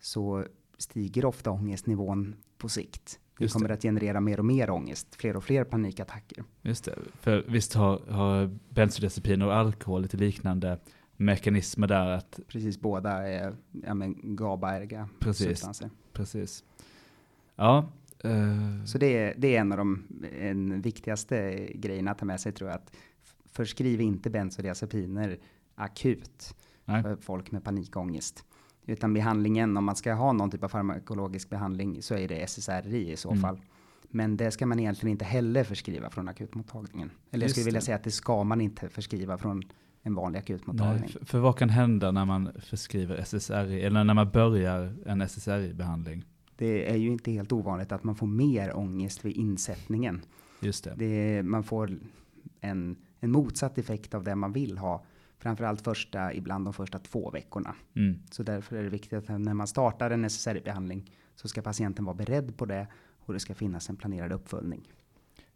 så 0.00 0.44
stiger 0.78 1.24
ofta 1.24 1.50
ångestnivån 1.50 2.36
på 2.58 2.68
sikt. 2.68 3.20
Just 3.38 3.54
kommer 3.54 3.68
det. 3.68 3.74
att 3.74 3.82
generera 3.82 4.20
mer 4.20 4.38
och 4.38 4.44
mer 4.44 4.70
ångest, 4.70 5.14
fler 5.16 5.36
och 5.36 5.44
fler 5.44 5.64
panikattacker. 5.64 6.44
Just 6.62 6.84
det, 6.84 6.94
för 7.20 7.44
visst 7.48 7.74
har, 7.74 8.00
har 8.10 8.58
bensodiazepiner 8.70 9.46
och 9.46 9.54
alkohol 9.54 10.02
lite 10.02 10.16
liknande 10.16 10.78
mekanismer 11.16 11.86
där 11.86 12.08
att, 12.08 12.40
Precis, 12.48 12.80
båda 12.80 13.10
är 13.28 13.54
ja, 13.86 13.94
men 13.94 14.36
GABA-erga 14.36 15.08
Precis. 15.18 15.46
substanser. 15.46 15.90
precis. 16.12 16.64
Ja, 17.56 17.88
eh, 18.24 18.84
Så 18.86 18.98
det 18.98 19.16
är, 19.16 19.34
det 19.36 19.56
är 19.56 19.60
en 19.60 19.72
av 19.72 19.78
de 19.78 20.02
en 20.40 20.80
viktigaste 20.82 21.66
grejerna 21.74 22.10
att 22.10 22.18
ta 22.18 22.24
med 22.24 22.40
sig 22.40 22.52
tror 22.52 22.70
jag. 22.70 22.76
Att 22.76 22.96
förskriv 23.52 24.00
inte 24.00 24.30
bensodiazepiner 24.30 25.38
akut 25.74 26.54
nej. 26.84 27.02
för 27.02 27.16
folk 27.16 27.50
med 27.50 27.64
panikångest. 27.64 28.44
Utan 28.88 29.14
behandlingen, 29.14 29.76
om 29.76 29.84
man 29.84 29.96
ska 29.96 30.14
ha 30.14 30.32
någon 30.32 30.50
typ 30.50 30.64
av 30.64 30.68
farmakologisk 30.68 31.50
behandling 31.50 32.02
så 32.02 32.14
är 32.14 32.28
det 32.28 32.42
SSRI 32.42 33.12
i 33.12 33.16
så 33.16 33.30
Mm. 33.30 33.42
fall. 33.42 33.60
Men 34.10 34.36
det 34.36 34.50
ska 34.50 34.66
man 34.66 34.80
egentligen 34.80 35.10
inte 35.12 35.24
heller 35.24 35.64
förskriva 35.64 36.10
från 36.10 36.28
akutmottagningen. 36.28 37.10
Eller 37.30 37.44
jag 37.44 37.50
skulle 37.50 37.64
vilja 37.64 37.80
säga 37.80 37.96
att 37.96 38.04
det 38.04 38.10
ska 38.10 38.44
man 38.44 38.60
inte 38.60 38.88
förskriva 38.88 39.38
från 39.38 39.62
en 40.02 40.14
vanlig 40.14 40.38
akutmottagning. 40.38 41.00
Nej, 41.00 41.08
för, 41.12 41.24
för 41.26 41.38
vad 41.38 41.58
kan 41.58 41.68
hända 41.70 42.10
när 42.10 42.24
man 42.24 42.50
förskriver 42.60 43.16
SSRI, 43.16 43.82
eller 43.82 44.04
när 44.04 44.14
man 44.14 44.30
börjar 44.30 44.94
en 45.06 45.22
SSRI-behandling? 45.22 46.24
Det 46.56 46.90
är 46.90 46.96
ju 46.96 47.08
inte 47.08 47.30
helt 47.30 47.52
ovanligt 47.52 47.92
att 47.92 48.04
man 48.04 48.14
får 48.14 48.26
mer 48.26 48.76
ångest 48.76 49.24
vid 49.24 49.36
insättningen. 49.36 50.20
Just 50.60 50.84
det. 50.84 50.94
Det, 50.96 51.42
man 51.42 51.64
får 51.64 51.98
en, 52.60 52.96
en 53.20 53.30
motsatt 53.32 53.78
effekt 53.78 54.14
av 54.14 54.24
det 54.24 54.34
man 54.34 54.52
vill 54.52 54.78
ha. 54.78 55.04
Framförallt 55.38 55.80
första, 55.80 56.32
ibland 56.32 56.66
de 56.66 56.72
första 56.72 56.98
två 56.98 57.30
veckorna. 57.30 57.74
Mm. 57.96 58.22
Så 58.30 58.42
därför 58.42 58.76
är 58.76 58.82
det 58.82 58.88
viktigt 58.88 59.12
att 59.12 59.40
när 59.40 59.54
man 59.54 59.66
startar 59.66 60.10
en 60.10 60.24
SSRI-behandling 60.24 61.10
så 61.34 61.48
ska 61.48 61.62
patienten 61.62 62.04
vara 62.04 62.16
beredd 62.16 62.56
på 62.56 62.66
det 62.66 62.86
och 63.18 63.34
det 63.34 63.40
ska 63.40 63.54
finnas 63.54 63.88
en 63.88 63.96
planerad 63.96 64.32
uppföljning. 64.32 64.92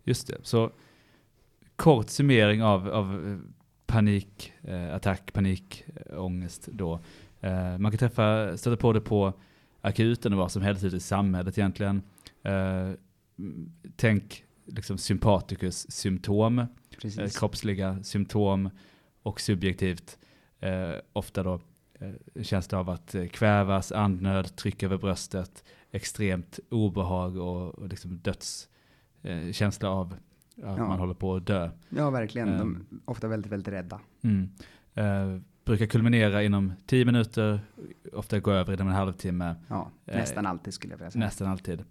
Just 0.05 0.27
det. 0.27 0.39
Så 0.43 0.73
kort 1.77 2.11
summering 2.11 2.63
av, 2.63 2.89
av 2.89 3.29
eh, 3.29 3.39
panikattack, 3.87 5.33
panikångest 5.33 6.69
då. 6.73 7.01
Eh, 7.41 7.79
man 7.79 7.93
kan 7.93 7.99
träffa, 7.99 8.57
stöta 8.57 8.77
på 8.77 8.93
det 8.93 9.01
på 9.01 9.33
akuten 9.81 10.33
och 10.33 10.39
vad 10.39 10.53
som 10.53 10.63
helst 10.63 10.85
ute 10.85 10.97
i 10.97 11.01
samhället 11.01 11.59
egentligen. 11.59 12.03
Eh, 12.43 12.91
tänk 13.97 14.45
liksom 14.67 14.99
sympaticus 14.99 15.91
symptom, 15.91 16.59
eh, 16.59 17.29
kroppsliga 17.39 18.03
symptom 18.03 18.71
och 19.23 19.41
subjektivt 19.41 20.19
eh, 20.61 20.93
ofta 21.13 21.43
då 21.43 21.61
eh, 22.01 22.43
känsla 22.43 22.79
av 22.79 22.91
att 22.91 23.15
eh, 23.15 23.27
kvävas, 23.27 23.93
andnöd, 23.93 24.57
tryck 24.57 24.83
över 24.83 24.99
bröstet, 24.99 25.65
extremt 25.91 26.59
obehag 26.71 27.37
och, 27.37 27.69
och 27.75 27.89
liksom 27.89 28.19
döds, 28.19 28.69
eh, 29.23 29.69
av 29.91 30.13
att 30.13 30.19
Ja. 30.55 30.77
man 30.89 30.99
håller 30.99 31.15
på 31.15 31.37
att 31.37 31.47
dö. 31.47 31.71
Ja, 31.89 32.11
verkligen. 32.11 32.49
De 32.49 32.55
Ehm. 32.61 32.87
är 32.91 33.11
ofta 33.11 33.29
väldigt, 33.29 33.53
väldigt 33.53 33.69
rädda. 33.75 34.01
Mm. 34.23 34.49
Eh, 34.95 35.41
brukar 35.65 35.87
kulminera 35.87 36.43
inom 36.43 36.73
10 36.87 37.05
minuter, 37.05 37.61
ofta 38.13 38.41
gå 38.41 38.51
över 38.51 38.75
inom 38.75 38.89
en 38.89 38.95
halvtimme, 38.95 39.55
Ja, 39.69 39.91
Eh, 40.07 40.17
nästan 40.17 40.47
alltid 40.47 40.75
skulle 40.75 40.93
jag 40.93 40.99
vilja 40.99 41.11
säga. 41.11 41.25
nästan 41.25 41.49
alltid. 41.49 41.85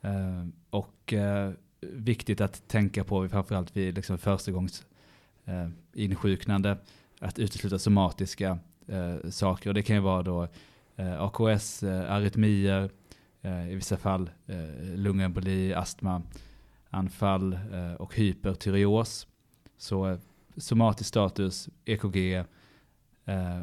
Eh, 0.00 0.46
och 0.70 1.12
eh, 1.12 1.52
viktigt 1.80 2.40
att 2.40 2.68
tänka 2.68 3.04
på, 3.04 3.28
framförallt 3.28 3.76
vid 3.76 3.94
liksom 3.94 4.18
förstagångs 4.18 4.86
eh, 5.44 5.68
insjuknande, 5.94 6.78
att 7.20 7.38
utesluta 7.38 7.78
somatiska 7.78 8.58
eh, 8.86 9.30
saker. 9.30 9.70
Och 9.70 9.74
det 9.74 9.82
kan 9.82 9.96
ju 9.96 10.02
vara 10.02 10.22
då 10.22 10.48
eh, 10.96 11.22
AKS, 11.22 11.82
eh, 11.82 12.12
arytmier, 12.12 12.90
eh, 13.42 13.70
i 13.70 13.74
vissa 13.74 13.96
fall 13.96 14.30
eh, 14.46 14.96
lungemboli, 14.96 15.74
astma, 15.74 16.22
anfall 16.90 17.58
och 17.98 18.14
hypertyreos. 18.14 19.26
Så 19.76 20.18
somatisk 20.56 21.08
status, 21.08 21.68
EKG 21.84 22.44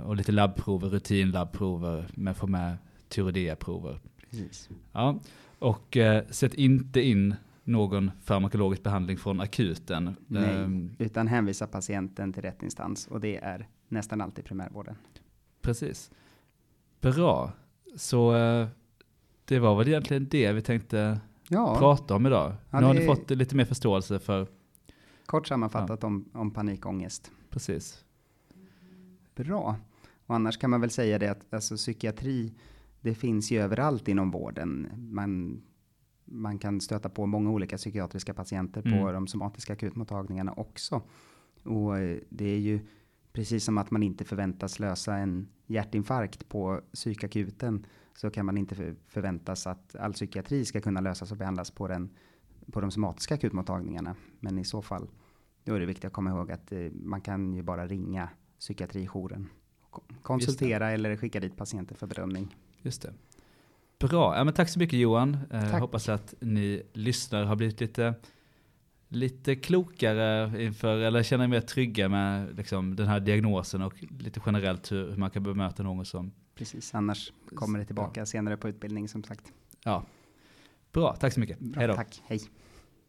och 0.05 0.15
lite 0.15 0.32
labbprover, 0.32 0.89
rutinlabbprover, 0.89 2.07
men 2.13 2.36
få 2.36 2.47
med 2.47 2.77
tyreoideaprover. 3.09 3.99
Precis. 4.29 4.69
Ja, 4.91 5.19
och 5.59 5.97
sätt 6.29 6.53
inte 6.53 7.01
in 7.01 7.36
någon 7.72 8.11
farmakologisk 8.24 8.84
behandling 8.84 9.17
från 9.17 9.39
akuten. 9.41 10.15
Nej. 10.28 10.55
Ehm, 10.55 10.91
Utan 10.99 11.28
hänvisa 11.28 11.67
patienten 11.67 12.34
till 12.34 12.41
rätt 12.41 12.63
instans 12.63 13.07
och 13.07 13.19
det 13.22 13.38
är 13.38 13.67
nästan 13.88 14.22
alltid 14.22 14.45
primärvården. 14.45 14.95
precis. 15.61 16.11
Bra. 17.01 17.51
Så 17.95 18.36
eh, 18.36 18.67
det 19.45 19.59
var 19.59 19.76
väl 19.78 19.88
egentligen 19.88 20.28
det 20.30 20.51
vi 20.53 20.61
tänkte 20.61 21.19
Ja, 21.49 21.76
prata 21.80 22.15
om 22.15 22.26
idag. 22.26 22.53
Ja, 22.69 22.80
nu 22.80 22.86
har 22.86 22.93
ni 22.93 23.05
fått 23.05 23.30
lite 23.30 23.55
mer 23.55 23.65
förståelse 23.65 24.19
för, 24.19 24.47
kort 25.26 25.47
sammanfattat 25.47 26.03
om, 26.03 26.30
om 26.34 26.51
panikångest. 26.51 27.32
precis. 27.49 28.05
Bra. 29.36 29.76
Och 30.26 30.36
annars 30.36 30.57
kan 30.57 30.69
man 30.69 30.82
väl 30.82 30.89
säga 30.89 31.19
det 31.19 31.28
att 31.32 31.53
alltså, 31.53 31.76
psykiatri, 31.76 32.53
det 33.01 33.15
finns 33.15 33.51
ju 33.51 33.61
överallt 33.61 34.07
inom 34.07 34.32
vården. 34.32 34.88
Man, 34.97 35.61
man 36.32 36.59
kan 36.59 36.82
stöta 36.82 37.09
på 37.09 37.25
många 37.25 37.49
olika 37.51 37.77
psykiatriska 37.77 38.34
patienter 38.34 38.82
på 38.82 38.88
Mm. 38.89 39.13
de 39.13 39.27
somatiska 39.27 39.73
akutmottagningarna 39.73 40.53
också. 40.53 41.01
Och 41.63 41.97
eh, 41.99 42.17
det 42.29 42.45
är 42.45 42.57
ju 42.59 42.79
precis 43.34 43.63
som 43.63 43.77
att 43.77 43.91
man 43.91 44.03
inte 44.03 44.25
förväntas 44.25 44.79
lösa 44.79 45.15
en 45.17 45.47
hjärtinfarkt 45.67 46.49
på 46.49 46.82
psykakuten 46.93 47.86
så 48.13 48.29
kan 48.29 48.45
man 48.45 48.57
inte 48.57 48.75
för, 48.75 48.95
förväntas 49.07 49.67
att 49.67 49.95
all 49.95 50.13
psykiatri 50.13 50.65
ska 50.65 50.82
kunna 50.82 51.01
lösas 51.01 51.32
och 51.32 51.38
behandlas 51.38 51.71
på, 51.71 51.88
den, 51.88 52.09
på 52.71 52.82
de 52.82 52.91
somatiska 52.91 53.36
akutmottagningarna. 53.36 54.15
Men 54.39 54.57
i 54.59 54.63
så 54.65 54.82
fall, 54.82 55.09
då 55.63 55.73
är 55.75 55.79
det 55.79 55.86
viktigt 55.86 56.05
att 56.05 56.13
komma 56.13 56.29
ihåg 56.29 56.51
att 56.51 56.71
eh, 56.71 56.79
man 56.93 57.21
kan 57.21 57.53
ju 57.53 57.61
bara 57.63 57.88
ringa 57.88 58.29
psykiatrijouren. 58.59 59.47
Ko- 59.89 60.03
Konsultera 60.21 60.91
eller 60.91 61.15
skicka 61.17 61.39
dit 61.39 61.57
patienter 61.57 61.95
för 61.95 62.07
bedömning. 62.07 62.55
Just 62.82 63.01
det. 63.01 63.13
Bra, 64.02 64.38
ja, 64.38 64.43
men 64.43 64.54
tack 64.54 64.70
så 64.70 64.80
mycket 64.80 64.99
Johan. 64.99 65.38
Eh, 65.52 65.80
hoppas 65.80 66.10
att 66.10 66.34
ni 66.39 66.84
lyssnare 66.93 67.45
har 67.45 67.56
blivit 67.56 67.82
lite, 67.82 68.14
lite 69.08 69.56
klokare 69.56 70.64
inför, 70.64 70.97
eller 70.97 71.24
känner 71.24 71.43
er 71.43 71.47
mer 71.47 71.62
trygga 71.62 72.10
med 72.10 72.58
liksom, 72.58 72.95
den 72.95 73.08
här 73.08 73.20
diagnosen 73.20 73.82
och 73.82 73.93
lite 74.20 74.41
generellt 74.45 74.91
hur, 74.91 75.10
hur 75.10 75.18
man 75.18 75.30
kan 75.30 75.43
bemöta 75.43 75.84
någon 75.84 76.06
som, 76.06 76.32
Precis, 76.56 76.95
annars 76.95 77.32
kommer 77.56 77.80
det 77.80 77.86
tillbaka 77.86 78.26
senare 78.26 78.58
på 78.58 78.70
utbildning 78.70 79.08
som 79.10 79.24
sagt. 79.24 79.54
ja. 79.84 80.04
Bra, 80.91 81.16
tack 81.16 81.34
så 81.34 81.39
mycket. 81.39 81.60
Bra, 81.60 81.80
Hej 81.80 81.88
då. 81.88 81.93
Tack, 81.95 82.22
hej. 82.26 82.41